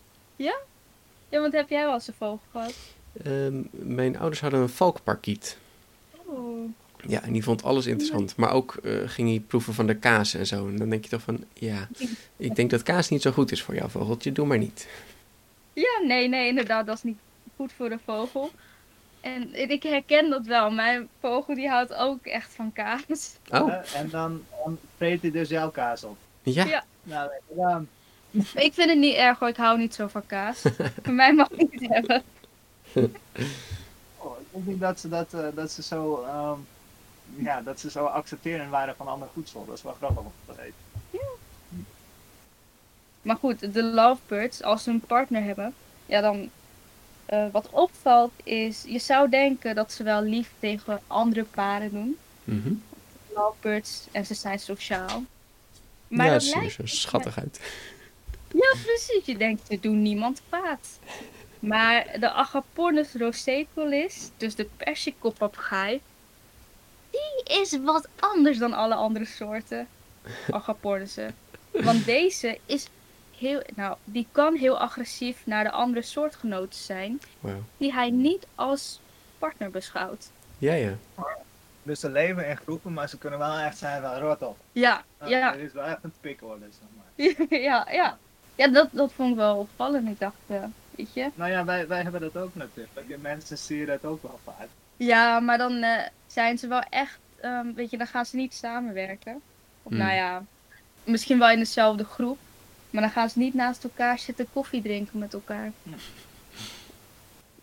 Ja, 1.30 1.40
want 1.40 1.54
heb 1.54 1.70
jij 1.70 1.86
wel 1.86 1.94
eens 1.94 2.08
een 2.08 2.14
vogel 2.14 2.40
gehad? 2.52 2.74
Ehm, 3.24 3.62
mijn 3.72 4.18
ouders 4.18 4.42
hadden 4.42 4.60
een 4.60 4.70
valkparkiet. 4.70 5.58
Oh. 6.26 6.70
Ja, 7.08 7.22
en 7.22 7.34
die 7.34 7.44
vond 7.44 7.64
alles 7.64 7.86
interessant. 7.86 8.36
Maar 8.36 8.52
ook 8.52 8.76
eh, 8.76 8.94
ging 9.06 9.30
hij 9.30 9.40
proeven 9.40 9.74
van 9.74 9.88
de 9.88 9.96
kaas 9.96 10.34
en 10.34 10.48
zo. 10.48 10.68
En 10.68 10.78
dan 10.78 10.90
denk 10.90 11.04
je 11.04 11.10
toch 11.10 11.22
van, 11.22 11.44
ja, 11.54 11.88
ik 12.38 12.56
denk 12.56 12.70
dat 12.70 12.84
kaas 12.84 13.10
niet 13.10 13.22
zo 13.22 13.32
goed 13.32 13.52
is 13.52 13.64
voor 13.64 13.76
jouw 13.76 13.88
vogeltje. 13.88 14.32
Doe 14.32 14.46
maar 14.46 14.58
niet. 14.58 14.88
Ja, 15.74 16.02
nee, 16.06 16.28
nee, 16.28 16.48
inderdaad, 16.48 16.86
dat 16.86 16.96
is 16.96 17.04
niet 17.04 17.18
goed 17.56 17.74
voor 17.74 17.90
de 17.90 18.00
vogel. 18.06 18.52
En 19.22 19.70
ik 19.70 19.84
herken 19.84 20.30
dat 20.30 20.46
wel. 20.46 20.72
Mijn 20.72 21.10
vogel 21.20 21.56
die 21.56 21.70
houdt 21.70 21.94
ook 21.94 22.26
echt 22.26 22.54
van 22.54 22.74
kaas. 22.74 23.36
Oh, 23.52 23.74
en 23.96 24.10
dan, 24.10 24.44
dan 24.64 24.78
vreet 24.98 25.22
hij 25.22 25.32
dus 25.32 25.50
jouw 25.50 25.70
kaas 25.70 26.04
op. 26.04 26.18
ja. 26.44 26.66
Ja. 26.66 26.84
Nou. 27.04 27.88
Ik 28.66 28.74
vind 28.74 28.90
het 28.90 28.98
niet 28.98 29.16
erg 29.16 29.40
hoor, 29.40 29.50
ik 29.50 29.56
hou 29.56 29.78
niet 29.78 29.94
zo 29.94 30.08
van 30.08 30.26
kaas. 30.26 30.62
Voor 31.04 31.14
mij 31.14 31.34
mag 31.34 31.50
ik 31.50 31.68
het 31.72 31.90
hebben. 31.90 32.24
Oh, 34.22 34.40
ik 34.40 34.46
denk 34.52 34.66
niet 34.66 34.80
dat 34.80 35.00
ze, 35.00 35.10
dat, 35.10 35.34
eh, 35.34 35.48
dat 35.54 35.72
ze 35.72 35.84
zo... 35.84 36.24
ehm, 36.24 36.60
ja, 37.36 37.62
dat 37.62 37.80
ze 37.80 37.90
zo 37.90 38.06
accepteren 38.06 38.70
waren 38.70 38.96
van 38.96 39.08
ander 39.08 39.28
voedsel. 39.34 39.66
Dat 39.66 39.78
is 39.78 39.84
wel 39.84 39.94
grappig 39.94 40.24
om 40.24 40.32
te 40.46 40.54
weten. 40.56 40.74
Maar 43.22 43.36
goed, 43.36 43.74
de 43.74 43.84
lovebirds, 43.84 44.64
als 44.64 44.84
ze 44.84 44.90
een 44.90 45.00
partner 45.00 45.44
hebben, 45.44 45.74
ja 46.06 46.22
dan... 46.22 46.50
eh, 47.30 47.46
wat 47.52 47.70
opvalt 47.70 48.32
is, 48.44 48.84
je 48.88 49.00
zou 49.00 49.30
denken 49.30 49.76
dat 49.76 49.92
ze 49.92 50.04
wel 50.04 50.22
lief 50.22 50.52
tegen 50.60 51.02
andere 51.08 51.44
paren 51.44 51.92
doen. 51.92 52.18
Mhm. 52.44 52.74
Lovebirds, 53.34 54.08
en 54.12 54.26
ze 54.26 54.34
zijn 54.34 54.60
sociaal. 54.60 55.24
Maar 56.08 56.26
ja, 56.26 56.34
dat 56.34 56.78
er 56.78 56.90
schattig 56.90 57.40
uit. 57.40 57.60
Ja, 58.52 58.76
precies. 58.84 59.26
Je 59.26 59.38
denkt, 59.38 59.62
ze 59.68 59.80
doen 59.80 60.02
niemand 60.02 60.42
kwaad. 60.50 61.00
Maar 61.60 62.20
de 62.20 62.32
Agapornis 62.32 63.14
rosecolis, 63.14 64.30
dus 64.38 64.56
de 64.56 64.68
persikkoppapegaai, 64.78 66.02
die 67.10 67.60
is 67.62 67.78
wat 67.84 68.08
anders 68.20 68.58
dan 68.58 68.74
alle 68.74 68.96
andere 68.96 69.26
soorten 69.26 69.88
Agapornissen. 70.52 71.36
Want 71.72 72.06
deze 72.06 72.58
is 72.66 72.88
heel, 73.40 73.62
nou, 73.76 73.96
die 74.04 74.28
kan 74.32 74.56
heel 74.56 74.80
agressief 74.80 75.46
naar 75.46 75.64
de 75.64 75.72
andere 75.72 76.02
soortgenoten 76.02 76.80
zijn, 76.80 77.22
die 77.78 77.94
hij 77.94 78.10
niet 78.10 78.48
als 78.56 79.00
partner 79.38 79.72
beschouwt. 79.72 80.30
Ja, 80.58 80.74
ja. 80.74 80.94
Dus 81.84 82.00
ze 82.00 82.10
leven 82.10 82.48
in 82.48 82.58
groepen, 82.58 82.94
maar 82.94 83.10
ze 83.10 83.18
kunnen 83.18 83.40
wel 83.40 83.58
echt 83.58 83.78
zijn 83.78 84.02
van 84.02 84.16
rot 84.18 84.42
op. 84.42 84.58
Ja, 84.72 85.04
ja, 85.26 85.52
Dit 85.52 85.62
is 85.62 85.74
wel 85.74 85.84
echt 85.86 86.04
een 86.04 86.14
pikorde, 86.22 86.66
zeg 86.70 86.88
maar. 86.98 87.60
ja, 87.70 87.88
ja. 87.92 88.18
Ja, 88.56 88.68
dat, 88.68 88.88
dat 88.92 89.12
vond 89.14 89.30
ik 89.32 89.36
wel 89.36 89.58
opvallend. 89.58 90.08
Ik 90.10 90.20
dacht, 90.20 90.36
eh, 90.48 90.64
weet 90.96 91.14
je, 91.14 91.30
Nou 91.36 91.52
ja, 91.52 91.66
wij, 91.66 91.88
wij 91.88 92.02
hebben 92.02 92.22
dat 92.22 92.38
ook 92.38 92.56
natuurlijk. 92.56 93.22
Mensen 93.22 93.58
zie 93.58 93.78
je 93.78 93.86
dat 93.86 94.06
ook 94.06 94.22
wel 94.22 94.40
vaak. 94.44 94.68
Ja, 94.98 95.40
maar 95.40 95.58
dan 95.58 95.84
eh, 95.84 96.08
zijn 96.28 96.58
ze 96.58 96.68
wel 96.68 96.82
echt, 96.90 97.20
ehm, 97.42 97.74
weet 97.74 97.90
je, 97.90 97.98
dan 97.98 98.08
gaan 98.08 98.26
ze 98.26 98.36
niet 98.36 98.54
samenwerken. 98.54 99.42
Of 99.84 99.92
Hmm. 99.92 99.98
nou 100.00 100.14
ja, 100.14 100.44
misschien 101.04 101.40
wel 101.40 101.50
in 101.50 101.60
dezelfde 101.60 102.04
groep. 102.04 102.38
Maar 102.90 103.02
dan 103.02 103.12
gaan 103.12 103.30
ze 103.30 103.40
niet 103.40 103.54
naast 103.54 103.84
elkaar 103.84 104.20
zitten 104.20 104.48
koffie 104.54 104.82
drinken 104.82 105.20
met 105.20 105.34
elkaar. 105.34 105.72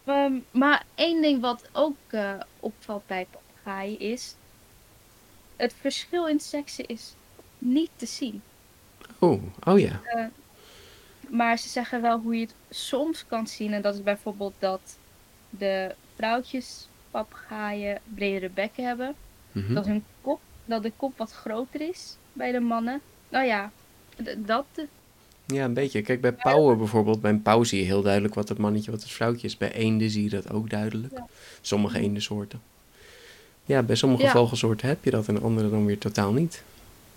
Ehm, 0.05 0.33
maar 0.51 0.85
één 0.95 1.23
ding 1.23 1.41
wat 1.41 1.69
ook 1.73 1.97
eh, 2.07 2.35
opvalt 2.61 3.07
bij 3.07 3.27
papegaaien 3.31 4.01
is... 4.01 4.35
Het 5.57 5.75
verschil 5.81 6.27
in 6.27 6.41
seksen 6.41 6.87
is 6.87 7.15
niet 7.59 7.91
te 7.97 8.07
zien. 8.07 8.43
Oh, 9.19 9.43
oh 9.65 9.79
ja. 9.79 10.01
Maar 11.29 11.59
ze 11.59 11.69
zeggen 11.69 12.03
wel 12.03 12.19
hoe 12.19 12.35
je 12.35 12.41
het 12.41 12.55
soms 12.71 13.27
kan 13.27 13.47
zien. 13.47 13.73
En 13.73 13.83
dat 13.83 13.95
is 13.95 14.03
bijvoorbeeld 14.03 14.55
dat 14.59 14.99
de 15.51 15.95
vrouwtjes 16.15 16.89
papegaaien 17.11 18.01
bredere 18.15 18.51
bekken 18.51 18.85
hebben. 18.85 19.15
Mhm. 19.53 19.75
Dat 19.75 19.87
hun 19.87 20.05
kop, 20.21 20.41
dat 20.65 20.83
de 20.83 20.93
kop 20.97 21.19
wat 21.19 21.33
groter 21.33 21.81
is 21.81 22.17
bij 22.33 22.53
de 22.53 22.61
mannen. 22.61 23.01
Nou 23.29 23.47
ja, 23.47 23.71
dat. 24.37 24.67
Ja, 25.47 25.65
een 25.65 25.75
beetje. 25.75 26.03
Kijk, 26.03 26.21
bij 26.21 26.33
pauwen 26.33 26.79
bijvoorbeeld, 26.79 27.21
bij 27.21 27.31
een 27.31 27.43
pauw 27.43 27.65
zie 27.65 27.79
je 27.79 27.85
heel 27.85 28.03
duidelijk 28.03 28.35
wat 28.35 28.49
het 28.49 28.59
mannetje, 28.59 28.91
wat 28.91 29.03
het 29.03 29.11
vrouwtje 29.11 29.47
is. 29.47 29.57
Bij 29.57 29.73
eenden 29.73 30.11
zie 30.11 30.23
je 30.23 30.31
dat 30.31 30.51
ook 30.51 30.71
duidelijk. 30.71 31.13
Ja. 31.13 31.27
Sommige 31.61 31.99
eendensoorten. 31.99 32.61
Ja, 33.65 33.83
bij 33.83 33.97
sommige 33.97 34.23
Ja. 34.23 34.31
vogelsoorten 34.31 34.89
heb 34.89 35.05
je 35.05 35.11
dat 35.11 35.29
en 35.29 35.43
andere 35.43 35.71
dan 35.71 35.87
weer 35.87 35.99
totaal 35.99 36.33
niet. 36.33 36.63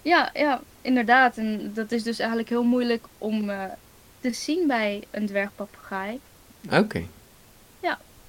Ja, 0.01 0.29
ja, 0.33 0.61
inderdaad. 0.81 1.37
En 1.37 1.71
dat 1.73 1.91
is 1.91 2.03
dus 2.03 2.19
eigenlijk 2.19 2.49
heel 2.49 2.63
moeilijk 2.63 3.05
om 3.17 3.49
eh, 3.49 3.63
te 4.21 4.33
zien 4.33 4.67
bij 4.67 5.03
een 5.11 5.25
dwergpapegaai. 5.25 6.19
Oké. 6.71 7.03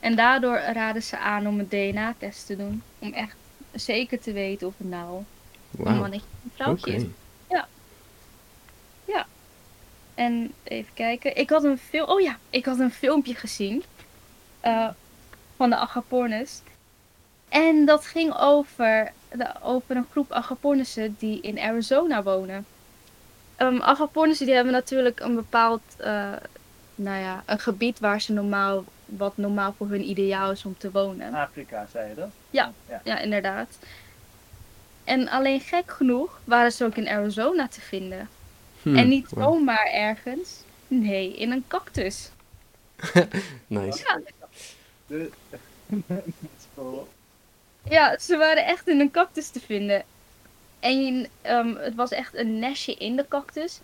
En 0.00 0.16
daardoor 0.16 0.57
raden 0.73 1.02
ze 1.02 1.19
aan 1.19 1.47
om 1.47 1.59
een 1.59 1.69
DNA-test 1.69 2.47
te 2.47 2.57
doen. 2.57 2.83
Om 2.99 3.12
echt 3.12 3.37
zeker 3.73 4.21
te 4.21 4.33
weten 4.33 4.66
of 4.66 4.75
het 4.76 4.88
nou 4.88 5.23
een 5.78 5.97
mannetje 5.97 6.26
of 6.26 6.45
een 6.45 6.50
vrouwtje 6.54 6.95
is. 6.95 7.02
En 10.21 10.53
even 10.62 10.95
kijken. 10.95 11.37
Ik 11.37 11.50
had 11.50 11.65
een 11.65 11.79
film. 11.79 12.09
Oh 12.09 12.21
ja, 12.21 12.37
ik 12.50 12.65
had 12.65 12.79
een 12.79 12.91
filmpje 12.91 13.35
gezien. 13.35 13.83
eh, 14.61 14.89
van 15.57 15.71
de 15.71 15.77
Agapornis. 15.77 16.62
En 17.49 17.85
dat 17.85 18.07
ging 18.07 18.35
over, 18.39 19.12
de, 19.33 19.49
over 19.62 19.97
een 19.97 20.07
groep 20.11 20.33
Agapornissen 20.33 21.17
die 21.19 21.41
in 21.41 21.59
Arizona 21.59 22.23
wonen. 22.23 22.67
Um, 23.59 23.83
Agapornissen 23.83 24.47
die 24.47 24.55
hebben 24.55 24.73
natuurlijk 24.73 25.21
een 25.21 25.35
bepaald, 25.35 25.81
eh, 25.97 26.33
nou 26.95 27.21
ja, 27.21 27.43
een 27.47 27.59
gebied 27.59 27.99
waar 27.99 28.21
ze 28.21 28.33
normaal, 28.33 28.85
wat 29.05 29.37
normaal 29.37 29.75
voor 29.77 29.89
hun 29.89 30.09
ideaal 30.09 30.50
is 30.50 30.65
om 30.65 30.75
te 30.79 30.91
wonen. 30.91 31.35
Afrika, 31.35 31.87
zei 31.93 32.09
je 32.09 32.15
dat? 32.15 32.31
Ja. 32.50 32.73
ja. 32.89 33.00
Ja, 33.05 33.19
inderdaad. 33.19 33.79
En 35.05 35.29
alleen 35.29 35.61
gek 35.61 35.91
genoeg 35.91 36.41
waren 36.45 36.73
ze 36.73 36.85
ook 36.85 36.97
in 36.97 37.09
Arizona 37.09 37.69
te 37.69 37.81
vinden. 37.81 38.29
Hm, 38.83 38.97
En 38.97 39.09
niet 39.09 39.27
zomaar 39.37 39.87
ergens. 39.93 40.63
Nee, 40.89 41.37
in 41.37 41.51
een 41.51 41.65
cactus. 41.69 42.31
Nice. 43.67 44.21
Ja, 47.89 48.19
ze 48.19 48.37
waren 48.37 48.67
echt 48.67 48.89
in 48.89 49.01
een 49.01 49.11
cactus 49.11 49.49
te 49.49 49.61
vinden. 49.61 50.03
En 50.81 51.27
ehm, 51.43 51.75
het 51.75 51.95
was 51.95 52.11
echt 52.11 52.35
een 52.35 52.59
nestje 52.59 52.95
in 52.95 53.17
de 53.17 53.25
cactus. 53.29 53.81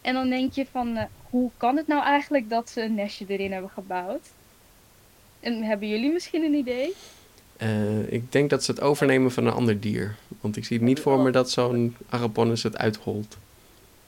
En 0.00 0.14
dan 0.14 0.28
denk 0.28 0.52
je 0.52 0.66
van, 0.70 0.96
eh, 0.96 1.04
hoe 1.30 1.50
kan 1.56 1.76
het 1.76 1.86
nou 1.86 2.02
eigenlijk 2.02 2.50
dat 2.50 2.70
ze 2.70 2.82
een 2.82 2.94
nestje 2.94 3.24
erin 3.28 3.52
hebben 3.52 3.70
gebouwd? 3.70 4.26
En 5.40 5.62
hebben 5.62 5.88
jullie 5.88 6.12
misschien 6.12 6.42
een 6.42 6.54
idee? 6.54 6.94
Eh, 7.56 8.12
ik 8.12 8.32
denk 8.32 8.50
dat 8.50 8.64
ze 8.64 8.70
het 8.70 8.80
overnemen 8.80 9.30
van 9.30 9.46
een 9.46 9.52
ander 9.52 9.80
dier. 9.80 10.14
Want 10.40 10.56
ik 10.56 10.64
zie 10.64 10.76
het 10.76 10.86
niet 10.86 11.00
voor 11.00 11.18
me 11.18 11.30
dat 11.30 11.50
zo'n 11.50 11.96
Araponus 12.08 12.62
het 12.62 12.76
uitholt. 12.76 13.36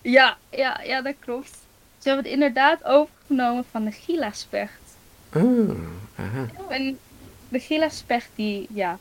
Ja, 0.02 0.38
ja, 0.50 0.80
ja, 0.82 1.02
dat 1.02 1.14
klopt. 1.18 1.58
Ze 1.98 2.08
hebben 2.08 2.24
het 2.24 2.34
inderdaad 2.34 2.84
overgenomen 2.84 3.64
van 3.70 3.84
de 3.84 3.90
gila-specht. 3.90 4.96
Ah, 5.30 5.70
aha. 6.16 6.46
En 6.68 6.98
de 7.48 7.58
gila-specht 7.58 8.30
die, 8.34 8.66
ja, 8.70 8.98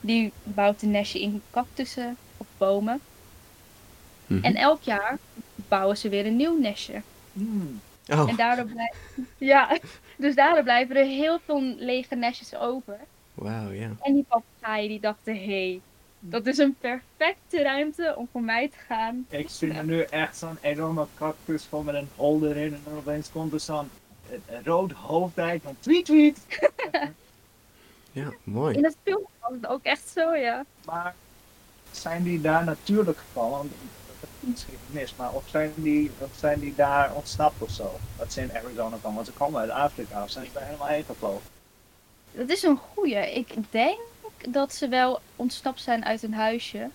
die 0.00 0.32
bouwt 0.42 0.82
een 0.82 0.90
nestje 0.90 1.20
in 1.20 1.42
cactussen 1.50 2.16
of 2.36 2.46
bomen. 2.56 3.00
Mhm. 4.26 4.44
En 4.44 4.54
elk 4.54 4.82
jaar 4.82 5.18
bouwen 5.68 5.96
ze 5.96 6.08
weer 6.08 6.26
een 6.26 6.36
nieuw 6.36 6.58
nestje. 6.60 7.02
Hmm. 7.32 7.80
Oh, 8.08 8.28
En 8.28 8.36
daardoor 8.36 8.64
blijven, 8.64 9.28
ja, 9.38 9.78
dus 10.16 10.34
daardoor 10.34 10.62
blijven 10.62 10.96
er 10.96 11.04
heel 11.04 11.38
veel 11.44 11.60
lege 11.76 12.14
nestjes 12.14 12.54
over. 12.54 12.98
wauw, 13.34 13.70
ja. 13.70 13.90
En 14.00 14.14
die 14.14 14.24
papegaaien 14.28 14.88
die 14.88 15.00
dachten, 15.00 15.34
hé, 15.34 15.44
hey, 15.44 15.80
dat 16.26 16.46
is 16.46 16.58
een 16.58 16.76
perfecte 16.80 17.62
ruimte 17.62 18.14
om 18.16 18.28
voor 18.32 18.42
mij 18.42 18.68
te 18.68 18.76
gaan. 18.86 19.26
Ik 19.28 19.48
zie 19.48 19.72
er 19.72 19.84
nu 19.84 20.00
echt 20.00 20.36
zo'n 20.36 20.58
enorme 20.60 21.06
cactus 21.16 21.64
van 21.64 21.84
met 21.84 21.94
een 21.94 22.08
hol 22.16 22.46
erin. 22.46 22.74
En 22.74 22.80
dan 22.84 22.96
opeens 22.96 23.30
komt 23.30 23.52
er 23.52 23.60
zo'n 23.60 23.90
eh, 24.30 24.36
eh, 24.46 24.64
rood 24.64 24.92
hoofdijk 24.92 25.62
van 25.62 25.76
tweet 25.80 26.04
tweet. 26.04 26.38
Ja, 28.12 28.32
mooi. 28.44 28.76
In 28.76 28.84
het 28.84 28.96
film 29.02 29.26
was 29.40 29.50
het 29.52 29.66
ook 29.66 29.82
echt 29.82 30.08
zo, 30.08 30.34
ja. 30.34 30.64
Maar 30.84 31.14
zijn 31.90 32.22
die 32.22 32.40
daar 32.40 32.64
natuurlijk 32.64 33.18
gevallen? 33.18 33.58
Want 33.58 33.70
Dat 34.20 34.28
ik 34.40 34.48
misschien 34.48 34.78
gemist. 34.86 35.16
Maar 35.16 35.32
of 35.32 35.48
zijn, 35.48 35.72
die, 35.74 36.10
of 36.18 36.30
zijn 36.36 36.60
die 36.60 36.74
daar 36.74 37.14
ontsnapt 37.14 37.62
of 37.62 37.70
zo? 37.70 37.90
Dat 38.18 38.32
ze 38.32 38.40
in 38.40 38.52
Arizona 38.52 38.96
komen. 39.02 39.14
Want 39.14 39.26
ze 39.26 39.32
komen 39.32 39.60
uit 39.60 39.70
Afrika. 39.70 40.22
Of 40.22 40.30
zijn 40.30 40.46
ze 40.46 40.52
daar 40.52 40.64
helemaal 40.64 40.86
heen 40.86 41.04
gevlogen? 41.04 41.42
Dat 42.32 42.48
is 42.48 42.62
een 42.62 42.76
goeie. 42.76 43.34
Ik 43.34 43.54
denk 43.70 43.98
dat 44.48 44.74
ze 44.74 44.88
wel 44.88 45.20
ontsnapt 45.36 45.80
zijn 45.80 46.04
uit 46.04 46.22
een 46.22 46.34
huisje. 46.34 46.88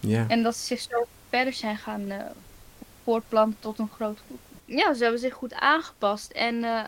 Ja. 0.00 0.24
En 0.28 0.42
dat 0.42 0.56
ze 0.56 0.64
zich 0.64 0.80
zo 0.80 1.06
verder 1.28 1.52
zijn 1.52 1.76
gaan 1.76 2.10
eh, 2.10 2.24
voortplanten 3.02 3.60
tot 3.60 3.78
een 3.78 3.90
groot 3.94 4.18
groep. 4.26 4.40
Ja, 4.64 4.94
ze 4.94 5.02
hebben 5.02 5.20
zich 5.20 5.34
goed 5.34 5.54
aangepast. 5.54 6.30
En 6.30 6.64
eh, 6.64 6.82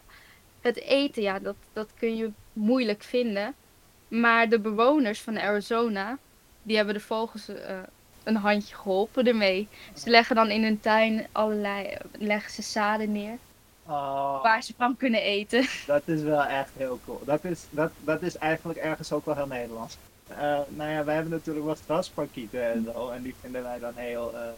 het 0.60 0.76
eten, 0.76 1.22
ja, 1.22 1.38
dat, 1.38 1.56
dat 1.72 1.88
kun 1.98 2.16
je 2.16 2.30
moeilijk 2.52 3.02
vinden. 3.02 3.54
Maar 4.08 4.48
de 4.48 4.58
bewoners 4.58 5.20
van 5.20 5.38
Arizona, 5.38 6.18
die 6.62 6.76
hebben 6.76 6.94
de 6.94 7.00
vogels 7.00 7.48
eh, 7.48 7.78
een 8.24 8.36
handje 8.36 8.74
geholpen 8.74 9.26
ermee. 9.26 9.68
Ze 9.94 10.10
leggen 10.10 10.36
dan 10.36 10.50
in 10.50 10.62
hun 10.62 10.80
tuin 10.80 11.26
allerlei, 11.32 11.96
leggen 12.18 12.52
ze 12.52 12.62
zaden 12.62 13.12
neer. 13.12 13.38
Oh, 13.88 14.42
Waar 14.42 14.62
ze 14.62 14.72
van 14.76 14.96
kunnen 14.96 15.22
eten. 15.22 15.66
dat 15.86 16.02
is 16.04 16.22
wel 16.22 16.44
echt 16.44 16.70
heel 16.76 16.98
cool. 17.04 17.20
Dat 17.24 17.44
is, 17.44 17.64
dat, 17.70 17.90
dat 18.04 18.22
is 18.22 18.36
eigenlijk 18.36 18.78
ergens 18.78 19.12
ook 19.12 19.24
wel 19.24 19.34
heel 19.34 19.46
Nederlands. 19.46 19.96
Eh, 20.28 20.58
nou 20.68 20.90
ja, 20.90 21.04
wij 21.04 21.14
hebben 21.14 21.32
natuurlijk 21.32 21.66
wat 21.66 21.80
grasparkieten 21.84 22.72
en 22.72 22.86
zo. 22.94 23.08
En 23.08 23.22
die 23.22 23.34
vinden 23.40 23.62
wij 23.62 23.78
dan 23.78 23.92
heel 23.94 24.34
eh, 24.34 24.48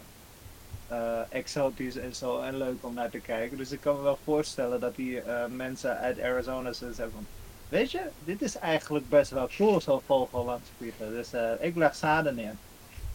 eh, 0.91 1.19
exotisch 1.29 1.95
en 1.95 2.15
zo 2.15 2.39
en 2.39 2.57
leuk 2.57 2.77
om 2.81 2.93
naar 2.93 3.09
te 3.09 3.19
kijken. 3.19 3.57
Dus 3.57 3.71
ik 3.71 3.81
kan 3.81 3.95
me 3.95 4.01
wel 4.01 4.17
voorstellen 4.23 4.79
dat 4.79 4.95
die 4.95 5.21
eh, 5.21 5.45
mensen 5.49 5.97
uit 5.97 6.21
Arizona 6.21 6.73
zeggen 6.73 7.11
van... 7.11 7.25
Weet 7.69 7.91
je, 7.91 8.01
dit 8.23 8.41
is 8.41 8.57
eigenlijk 8.57 9.09
best 9.09 9.31
wel 9.31 9.49
cool, 9.57 9.81
zo'n 9.81 10.01
vogel 10.05 10.45
langs 10.45 10.69
vliegen. 10.77 11.09
Dus 11.09 11.33
eh, 11.33 11.51
ik 11.59 11.75
leg 11.75 11.95
zaden 11.95 12.35
neer. 12.35 12.55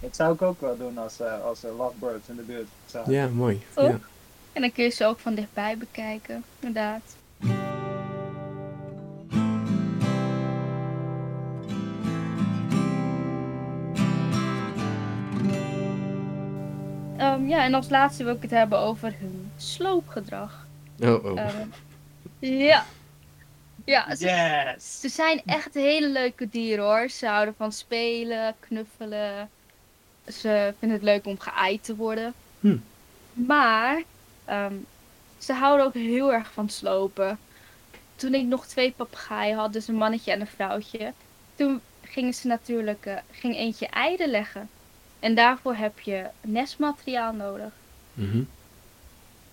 Dat 0.01 0.17
zou 0.17 0.35
ik 0.35 0.43
ook 0.43 0.61
wel 0.61 0.77
doen 0.77 0.99
als, 0.99 1.21
eh, 1.21 1.45
als 1.45 1.63
er 1.63 1.73
lovebirds 1.73 2.29
in 2.29 2.37
de 2.37 2.43
buurt 2.43 2.69
zijn. 2.87 3.11
Ja, 3.11 3.29
mooi. 3.29 3.63
Ja. 3.77 3.99
En 4.57 4.63
dan 4.63 4.73
kun 4.73 4.85
je 4.85 4.91
ze 4.91 5.05
ook 5.05 5.19
van 5.19 5.35
dichtbij 5.35 5.77
bekijken, 5.79 6.45
inderdaad. 6.61 7.17
Ehm, 17.17 17.49
ja, 17.49 17.65
en 17.65 17.75
als 17.75 17.89
laatste 17.89 18.25
wil 18.25 18.35
ik 18.35 18.43
het 18.43 18.51
hebben 18.51 18.79
over 18.79 19.15
hun 19.19 19.51
sloopgedrag. 19.57 20.67
Oh, 21.01 21.25
oh. 21.25 21.41
Ehm, 21.41 21.69
ja. 22.39 22.85
Ja, 23.85 24.15
ze, 24.15 24.27
Yes! 24.27 25.01
ze 25.01 25.09
zijn 25.09 25.43
echt 25.47 25.75
hele 25.75 26.09
leuke 26.09 26.49
dieren 26.49 26.85
hoor. 26.85 27.09
Ze 27.09 27.27
houden 27.27 27.55
van 27.57 27.73
spelen, 27.73 28.55
knuffelen. 28.61 29.51
Ze 30.27 30.75
vinden 30.79 30.97
het 30.99 31.07
leuk 31.07 31.27
om 31.27 31.39
geëid 31.39 31.85
te 31.85 31.97
worden. 31.97 32.35
Hm. 32.61 32.77
Maar 33.33 34.03
ehm, 34.47 34.75
ze 35.39 35.53
houden 35.53 35.87
ook 35.87 35.95
heel 35.95 36.33
erg 36.33 36.53
van 36.53 36.69
slopen. 36.69 37.39
Toen 38.17 38.35
ik 38.35 38.45
nog 38.45 38.67
twee 38.67 38.93
papegaaien 38.93 39.57
had, 39.57 39.73
dus 39.73 39.89
een 39.89 39.95
mannetje 39.95 40.33
en 40.33 40.41
een 40.41 40.47
vrouwtje. 40.47 41.13
Toen 41.55 41.81
gingen 42.03 42.35
ze 42.35 42.47
natuurlijk, 42.47 43.07
eh, 43.07 43.17
ging 43.31 43.57
eentje 43.57 43.87
eieren 43.87 44.31
leggen. 44.31 44.69
En 45.21 45.35
daarvoor 45.35 45.75
heb 45.75 46.01
je 46.01 46.27
nestmateriaal 46.41 47.33
nodig. 47.33 47.73
Mhm. 48.13 48.43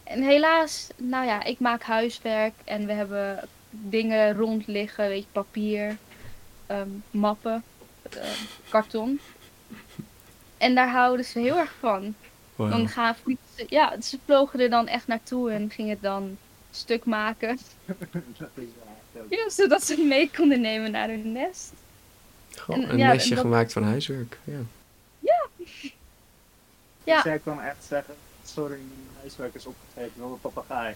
En 0.04 0.22
helaas, 0.22 0.90
nou 0.96 1.26
ja, 1.26 1.44
ik 1.44 1.60
maak 1.60 1.84
huiswerk 1.84 2.54
en 2.64 2.86
we 2.86 2.94
hebben 2.94 3.48
dingen 3.70 4.34
rond 4.34 4.68
liggen, 4.68 5.08
weet 5.08 5.24
je, 5.24 5.30
papier, 5.32 5.98
ehm, 6.66 6.90
mappen, 7.12 7.64
ehm, 8.10 8.44
karton. 8.70 9.20
En 10.58 10.76
daar 10.76 10.90
houden 10.90 11.26
ze 11.26 11.40
heel 11.40 11.58
erg 11.58 11.74
van. 11.80 12.16
Dan 12.56 12.88
gaan 12.90 13.16
vliegen 13.16 13.44
ja, 13.68 14.02
ze 14.02 14.18
vlogen 14.26 14.60
er 14.60 14.70
dan 14.70 14.88
echt 14.88 15.08
naartoe 15.08 15.52
en 15.52 15.70
gingen 15.70 15.92
het 15.92 16.02
dan 16.02 16.38
stuk 16.72 17.06
maken. 17.06 17.58
Ja, 19.30 19.50
zodat 19.50 19.84
ze 19.86 19.94
het 19.96 20.06
mee 20.06 20.30
konden 20.36 20.62
nemen 20.62 20.92
naar 20.92 21.08
hun 21.08 21.32
nest. 21.32 21.72
Goh, 22.60 22.76
en 22.76 22.90
een 22.92 22.98
ja, 22.98 23.14
nestje 23.14 23.36
dat- 23.36 23.44
gemaakt 23.44 23.74
van 23.74 23.84
huiswerk. 23.84 24.40
Ja. 24.44 24.60
Ja. 27.04 27.22
Zij 27.22 27.40
kwam 27.40 27.60
echt 27.60 27.84
zeggen, 27.88 28.14
sorry, 28.46 28.76
mijn 28.78 29.08
huiswerk 29.20 29.54
is 29.56 29.66
opgegeven 29.66 30.12
door 30.18 30.32
een 30.32 30.40
papegaai. 30.42 30.96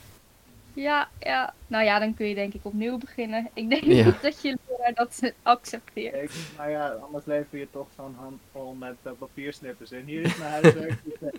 Ja, 0.74 1.10
ja. 1.20 1.54
Nou 1.68 1.84
ja, 1.84 2.00
dan 2.00 2.14
kun 2.14 2.28
je 2.28 2.36
denk 2.36 2.54
ik 2.54 2.60
opnieuw 2.66 2.98
beginnen. 2.98 3.50
Ik 3.54 3.70
denk 3.70 3.84
Ja. 3.84 4.06
niet 4.06 4.22
dat 4.22 4.42
je 4.42 4.57
leraar 4.96 5.08
dat 5.22 5.32
accepteert. 5.44 6.16
Ik, 6.24 6.32
nou 6.58 6.70
ja, 6.70 6.90
anders 6.90 7.26
lever 7.26 7.58
je 7.58 7.68
toch 7.72 7.88
zo'n 7.96 8.16
handvol 8.20 8.74
met 8.74 8.96
eh, 9.04 9.12
papiersnippers 9.20 9.92
in. 9.92 10.06
Hier 10.06 10.22
is 10.22 10.36
mijn 10.38 10.52
huiswerk. 10.52 11.00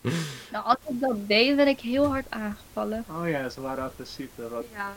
Nou, 0.52 0.64
als 0.64 0.76
ik 0.88 1.00
dat 1.00 1.28
deed, 1.28 1.56
werd 1.56 1.68
ik 1.68 1.80
heel 1.80 2.06
hard 2.06 2.26
aangevallen. 2.30 3.04
oh 3.10 3.28
ja, 3.28 3.48
ze 3.48 3.60
waren 3.60 3.84
agressief. 3.84 4.28
was- 4.36 4.64
Ja. 4.72 4.92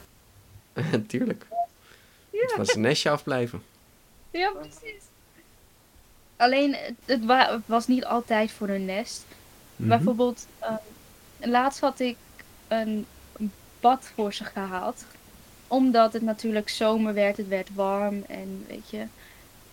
Tuurlijk. 1.08 1.46
Ja. 2.30 2.42
Het 2.42 2.56
was 2.58 2.74
een 2.76 2.82
nestje 2.82 3.10
afblijven. 3.10 3.64
Ja, 4.32 4.52
precies. 4.52 5.04
Alleen, 6.36 6.76
het- 7.06 7.26
wa- 7.26 7.62
was 7.66 7.88
niet 7.88 8.06
altijd 8.06 8.52
voor 8.52 8.68
hun 8.68 8.86
nest. 8.86 9.26
Mhm. 9.76 9.88
Bijvoorbeeld, 9.90 10.48
ehm, 10.60 10.76
laatst 11.40 11.80
had 11.80 12.00
ik 12.00 12.18
een 12.68 13.06
bad 13.80 14.12
voor 14.16 14.34
ze 14.34 14.44
gehaald. 14.44 15.06
Omdat 15.72 16.14
het 16.14 16.22
natuurlijk 16.22 16.70
zomer 16.70 17.14
werd, 17.14 17.38
het 17.38 17.48
werd 17.48 17.70
warm 17.76 18.24
en 18.28 18.66
weet 18.68 18.90
je. 18.90 19.04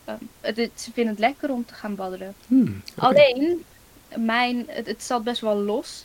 ehm, 0.05 0.17
het, 0.41 0.57
het- 0.57 0.81
ze 0.81 0.93
vinden 0.93 1.13
het 1.13 1.23
lekker 1.23 1.51
om 1.51 1.65
te 1.67 1.75
gaan 1.75 1.95
badderen. 1.95 2.35
Hmm. 2.47 2.83
Alleen, 2.97 3.65
mijn, 4.17 4.65
het, 4.69 4.87
het 4.87 5.03
zat 5.03 5.25
best 5.25 5.41
wel 5.41 5.57
los. 5.57 6.05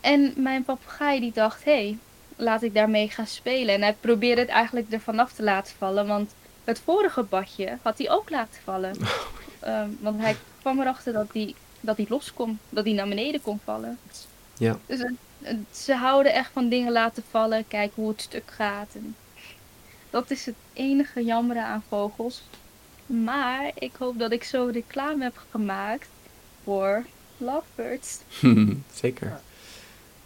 En 0.00 0.32
mijn 0.36 0.64
papegaai 0.64 1.20
die 1.20 1.32
dacht, 1.32 1.64
hé, 1.64 1.72
hey, 1.72 1.98
laat 2.36 2.62
ik 2.62 2.74
daarmee 2.74 3.08
gaan 3.10 3.26
spelen. 3.26 3.74
En 3.74 3.82
hij 3.82 3.96
probeerde 4.00 4.40
het 4.40 4.50
eigenlijk 4.50 4.92
er 4.92 5.00
vanaf 5.00 5.32
te 5.32 5.42
laten 5.42 5.74
vallen. 5.78 6.06
Want 6.06 6.34
het 6.64 6.80
vorige 6.84 7.22
badje 7.22 7.78
had 7.82 7.98
hij 7.98 8.10
ook 8.10 8.30
laten 8.30 8.60
vallen. 8.64 8.96
Ehm, 9.60 9.88
want 10.00 10.20
hij 10.20 10.36
kwam 10.60 10.80
erachter 10.80 11.12
dat 11.12 11.26
hij, 11.32 11.54
dat 11.80 11.96
hij 11.96 12.06
los 12.08 12.32
kon. 12.34 12.58
Dat 12.68 12.84
hij 12.84 12.92
naar 12.94 13.08
beneden 13.08 13.42
kon 13.42 13.60
vallen. 13.64 13.98
Ja. 14.58 14.78
Dus 14.86 14.98
het- 14.98 15.14
het- 15.42 15.76
ze 15.76 15.94
houden 15.94 16.32
echt 16.32 16.50
van 16.52 16.68
dingen 16.68 16.92
laten 16.92 17.22
vallen. 17.30 17.68
Kijken 17.68 18.02
hoe 18.02 18.10
het 18.10 18.20
stuk 18.20 18.50
gaat. 18.50 18.88
En 18.94 19.16
dat 20.10 20.30
is 20.30 20.46
het 20.46 20.54
enige 20.72 21.24
jammere 21.24 21.62
aan 21.62 21.82
vogels. 21.88 22.42
Maar 23.06 23.70
ik 23.74 23.92
hoop 23.98 24.18
dat 24.18 24.32
ik 24.32 24.44
zo 24.44 24.70
reclame 24.72 25.22
heb 25.22 25.40
gemaakt 25.50 26.08
voor 26.64 27.04
lovebirds. 27.38 28.18
Zeker. 29.02 29.40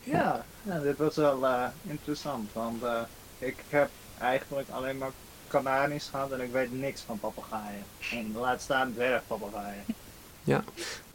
Ja, 0.05 0.45
ja, 0.63 0.79
dit 0.79 0.97
was 0.99 1.17
wel 1.17 1.47
eh, 1.47 1.67
interessant. 1.83 2.53
Want 2.53 2.83
eh, 2.83 3.01
ik 3.39 3.57
heb 3.69 3.91
eigenlijk 4.21 4.69
alleen 4.71 4.99
maar 4.99 5.11
kanaries 5.49 6.09
gehad 6.11 6.33
en 6.33 6.41
ik 6.41 6.53
weet 6.53 6.73
niks 6.73 7.01
van 7.01 7.19
papegaaien. 7.19 7.83
En 8.13 8.33
laat 8.37 8.61
staan 8.61 8.93
dwergpapegaaien. 8.93 9.85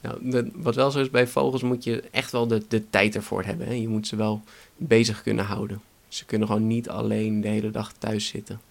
Nou, 0.02 0.18
de- 0.32 0.50
wat 0.54 0.76
wel 0.76 0.92
zo 0.92 1.00
is 1.00 1.10
bij 1.10 1.28
vogels 1.28 1.62
moet 1.62 1.84
je 1.84 2.04
echt 2.12 2.32
wel 2.32 2.48
de, 2.48 2.64
de 2.68 2.90
tijd 2.90 3.16
ervoor 3.16 3.44
hebben. 3.44 3.68
Hè? 3.68 3.74
Je 3.74 3.88
moet 3.88 4.08
ze 4.08 4.16
wel 4.16 4.42
bezig 4.76 5.22
kunnen 5.22 5.46
houden. 5.46 5.82
Ze 6.08 6.26
kunnen 6.26 6.48
gewoon 6.48 6.68
niet 6.68 6.90
alleen 6.90 7.42
de 7.42 7.48
hele 7.48 7.72
dag 7.72 7.94
thuis 7.98 8.28
zitten. 8.28 8.62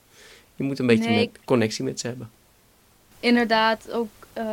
Je 0.57 0.65
moet 0.65 0.79
een 0.79 0.87
beetje 0.87 1.09
Nee. 1.11 1.31
met 1.33 1.45
connectie 1.45 1.85
met 1.85 2.01
ze 2.01 2.07
hebben. 2.07 2.31
Inderdaad, 3.21 3.91
ook 3.91 4.09
eh, 4.33 4.51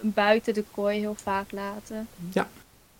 buiten 0.00 0.54
de 0.54 0.64
kooi 0.70 0.98
heel 0.98 1.14
vaak 1.14 1.52
laten. 1.52 2.08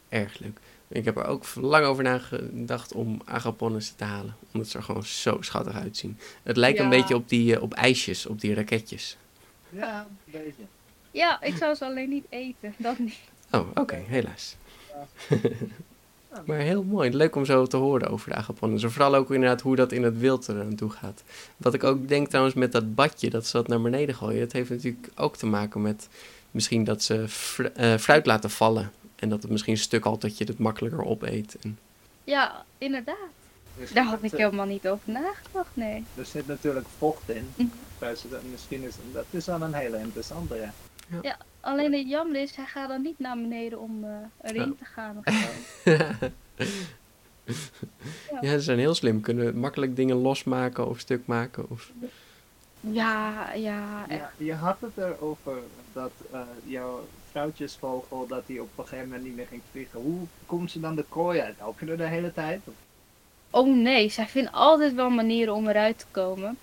Erg 0.09 0.39
leuk. 0.39 0.59
Ik 0.89 1.05
heb 1.05 1.17
er 1.17 1.25
ook 1.27 1.45
lang 1.55 1.85
over 1.85 2.03
nagedacht 2.05 2.93
om 2.93 3.21
agaponnissen 3.25 3.97
te 3.97 4.05
halen. 4.05 4.37
Omdat 4.53 4.69
ze 4.69 4.77
er 4.79 4.85
gewoon 4.85 5.05
zo 5.05 5.37
schattig 5.41 5.75
uitzien. 5.75 6.19
Het 6.43 6.57
lijkt 6.57 6.79
een 6.79 6.85
Ja. 6.85 6.91
beetje 6.91 7.15
op, 7.15 7.29
die, 7.29 7.57
eh, 7.57 7.63
op 7.63 7.73
ijsjes, 7.75 8.27
op 8.27 8.41
die 8.41 8.55
raketjes. 8.55 9.17
Ja, 9.71 10.07
een 10.25 10.33
beetje. 10.33 10.63
Ja, 11.19 11.43
ik 11.43 11.57
zou 11.57 11.75
ze 11.75 11.85
alleen 11.85 12.09
niet 12.09 12.25
eten. 12.29 12.75
Dat 12.77 12.99
niet. 12.99 13.19
Oh, 13.53 13.67
oké, 13.75 13.95
helaas. 14.07 14.57
maar 16.47 16.59
heel 16.59 16.83
mooi. 16.83 17.11
Leuk 17.17 17.37
om 17.37 17.45
zo 17.45 17.67
te 17.67 17.77
horen 17.77 18.09
over 18.11 18.31
de 18.31 18.37
agaponnissen. 18.37 18.91
Vooral 18.93 19.15
ook 19.15 19.31
inderdaad 19.31 19.61
hoe 19.61 19.77
dat 19.77 19.93
in 19.93 20.03
het 20.03 20.19
wild 20.19 20.47
er 20.47 20.61
aan 20.61 20.75
toe 20.75 20.91
gaat. 20.91 21.23
Wat 21.57 21.75
ik 21.75 21.85
ook 21.85 22.09
denk 22.09 22.29
trouwens 22.29 22.55
met 22.55 22.73
dat 22.73 22.95
badje, 22.95 23.31
dat 23.31 23.47
ze 23.47 23.57
dat 23.57 23.69
naar 23.69 23.81
beneden 23.81 24.15
gooien. 24.15 24.41
Dat 24.41 24.53
heeft 24.53 24.71
natuurlijk 24.71 25.09
ook 25.15 25.37
te 25.37 25.47
maken 25.47 25.83
met 25.83 26.09
misschien 26.51 26.85
dat 26.85 27.03
ze 27.03 27.29
fru- 27.29 27.71
eh, 27.75 27.97
fruit 27.97 28.27
laten 28.27 28.51
vallen. 28.51 28.93
En 29.17 29.29
dat 29.29 29.43
het 29.43 29.51
misschien 29.51 29.73
een 29.73 29.79
stuk 29.81 30.05
al 30.05 30.19
dat 30.19 30.39
je 30.39 30.45
het 30.45 30.59
makkelijker 30.59 31.05
opeet. 31.05 31.57
En, 31.63 31.79
Ja, 32.25 32.65
inderdaad. 32.79 33.17
Dus 33.79 33.93
Daar 33.93 34.05
had 34.05 34.23
ik 34.23 34.31
helemaal 34.31 34.67
niet 34.67 34.89
over 34.89 35.13
nagedacht, 35.13 35.71
nee. 35.75 36.05
Er 36.15 36.25
zit 36.27 36.47
natuurlijk 36.47 36.87
vocht 36.99 37.29
in. 37.31 37.49
Mhm. 37.57 37.69
Dus 37.99 38.23
dat- 38.31 38.41
misschien 38.51 38.83
is 38.83 38.95
dat 39.13 39.25
is 39.31 39.47
wel 39.47 39.63
een 39.63 39.75
hele 39.75 39.99
interessante, 39.99 40.69
ja. 41.23 41.37
Alleen 41.61 41.93
het 41.93 42.09
jammer 42.09 42.41
is, 42.43 42.57
hij 42.57 42.65
gaat 42.65 42.89
dan 42.89 43.03
niet 43.03 43.19
naar 43.19 43.37
beneden 43.37 43.81
om 43.81 44.05
eh, 44.05 44.51
erin 44.51 44.77
te 44.79 44.85
gaan 44.85 45.23
of 45.25 45.35
zo. 45.35 45.49
ja, 48.41 48.51
ze 48.53 48.61
zijn 48.61 48.79
heel 48.79 48.95
slim. 48.95 49.21
Kunnen 49.21 49.59
makkelijk 49.59 49.97
dingen 49.97 50.17
losmaken 50.17 50.89
of 50.89 50.99
stuk 50.99 51.27
maken. 51.27 51.71
Of... 51.71 51.91
Ja, 52.81 53.53
ja, 53.55 54.05
echt. 54.09 54.21
Ja, 54.21 54.31
je 54.45 54.55
had 54.55 54.77
het 54.81 54.97
erover 54.97 55.59
dat 55.93 56.11
eh, 56.33 56.41
jouw 56.65 57.07
vrouwtjesvogel 57.31 58.27
dat 58.27 58.47
die 58.47 58.63
op 58.63 58.69
een 58.77 58.85
gegeven 58.85 59.09
moment 59.09 59.25
niet 59.25 59.37
meer 59.37 59.47
ging 59.47 59.63
vliegen. 59.71 60.01
Hoe 60.01 60.21
komt 60.47 60.71
ze 60.71 60.81
dan 60.81 60.95
de 60.95 61.05
kooi 61.09 61.41
uit? 61.41 61.59
Help 61.59 61.81
je 61.81 61.87
er 61.87 61.97
de 61.97 62.07
hele 62.07 62.33
tijd? 62.33 62.61
Of- 62.65 62.75
Oh 63.51 63.75
nee, 63.77 64.09
zij 64.09 64.27
vindt 64.27 64.53
altijd 64.53 64.95
wel 64.95 65.11
manieren 65.11 65.55
om 65.55 65.69
eruit 65.69 65.99
te 65.99 66.05
komen. 66.11 66.59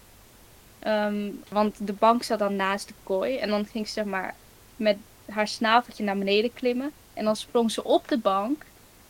Ehm, 0.86 1.30
want 1.50 1.76
de 1.88 1.93
bank 1.93 2.24
zat 2.24 2.39
dan 2.39 2.56
naast 2.56 2.88
de 2.88 2.93
kooi. 3.04 3.38
En 3.38 3.50
dan 3.50 3.65
ging 3.65 3.88
ze 3.88 3.93
zeg 3.93 4.06
maar 4.06 4.36
met 4.76 4.98
haar 5.26 5.48
snaveltje 5.48 6.04
naar 6.04 6.17
beneden 6.17 6.54
klimmen. 6.54 6.91
En 7.13 7.24
dan 7.26 7.36
sprong 7.36 7.71
ze 7.71 7.84
op 7.84 8.08
de 8.08 8.17
bank. 8.17 8.63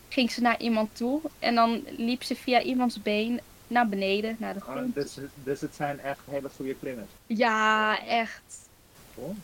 Ging 0.08 0.30
ze 0.30 0.40
naar 0.40 0.60
iemand 0.60 0.96
toe. 0.96 1.20
En 1.38 1.54
dan 1.54 1.84
liep 1.96 2.22
ze 2.22 2.36
via 2.36 2.62
iemands 2.62 3.02
been 3.02 3.40
naar 3.68 3.88
beneden, 3.88 4.36
naar 4.38 4.54
de 4.54 4.60
Oh, 4.66 4.70
grond. 4.70 4.94
dus, 4.94 5.18
dus 5.44 5.60
het 5.60 5.74
zijn 5.74 6.00
echt 6.00 6.20
hele 6.30 6.48
goede 6.56 6.74
klimmers. 6.74 7.08
Ja, 7.26 7.98
echt. 8.06 8.42
Cool. 9.14 9.34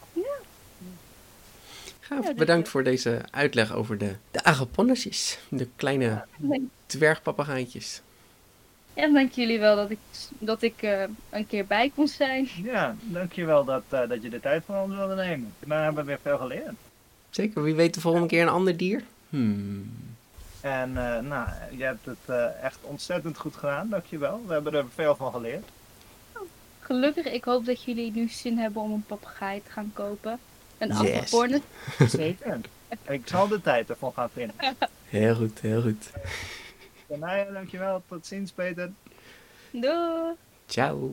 Gaaf, 2.00 2.24
dat 2.26 2.36
bedankt 2.36 2.66
is- 2.66 2.72
voor 2.72 2.82
deze 2.84 3.20
uitleg 3.30 3.72
over 3.74 3.98
de, 3.98 4.14
de 4.30 4.44
agaponnesjes. 4.44 5.38
De 5.48 5.68
kleine 5.76 6.24
dwergpapagaaitjes. 6.86 8.00
Ja, 8.94 9.08
dank 9.08 9.32
jullie 9.32 9.58
wel 9.58 9.76
dat 9.76 9.90
ik, 9.90 9.98
dat 10.38 10.62
ik 10.62 10.82
eh, 10.82 11.02
een 11.30 11.46
keer 11.46 11.66
bij 11.66 11.92
kon 11.94 12.08
zijn. 12.08 12.48
Ja, 12.62 12.96
dankjewel 13.00 13.64
dat, 13.64 13.82
eh, 13.88 14.08
dat 14.08 14.22
je 14.22 14.28
de 14.28 14.40
tijd 14.40 14.62
voor 14.66 14.76
ons 14.76 14.94
wilde 14.94 15.14
nemen. 15.14 15.54
We 15.58 15.74
hebben 15.74 16.04
weer 16.04 16.18
veel 16.22 16.38
geleerd. 16.38 16.74
Zeker, 17.30 17.62
wie 17.62 17.74
weet 17.74 17.94
de 17.94 18.00
volgende 18.00 18.26
keer 18.26 18.42
een 18.42 18.48
ander 18.48 18.76
dier? 18.76 19.02
Hmm. 19.28 19.90
En 20.60 20.96
eh, 20.96 21.22
nou, 21.22 21.48
je 21.76 21.84
hebt 21.84 22.06
het 22.06 22.18
eh, 22.26 22.62
echt 22.62 22.78
ontzettend 22.82 23.38
goed 23.38 23.56
gedaan, 23.56 23.88
dankjewel. 23.88 24.42
We 24.46 24.52
hebben 24.52 24.74
er 24.74 24.84
veel 24.94 25.16
van 25.16 25.32
geleerd. 25.32 25.64
Gelukkig, 26.80 27.26
ik 27.26 27.44
hoop 27.44 27.64
dat 27.64 27.82
jullie 27.82 28.12
nu 28.12 28.28
zin 28.28 28.58
hebben 28.58 28.82
om 28.82 28.92
een 28.92 29.04
papegaai 29.06 29.62
te 29.62 29.70
gaan 29.70 29.90
kopen. 29.94 30.38
Een 30.78 31.02
Yes. 31.02 31.30
Zeker. 32.20 32.60
Ik 33.08 33.22
zal 33.24 33.48
de 33.48 33.60
tijd 33.60 33.90
ervoor 33.90 34.12
gaan 34.14 34.30
vinden. 34.32 34.56
Heel 35.04 35.34
goed, 35.34 35.60
heel 35.60 35.82
goed. 35.82 36.10
Nou 37.18 37.36
ja, 37.36 37.44
dankjewel. 37.44 38.02
Tot 38.08 38.26
ziens, 38.26 38.52
Peter. 38.52 38.90
Doei! 39.70 40.34
Ciao. 40.66 41.12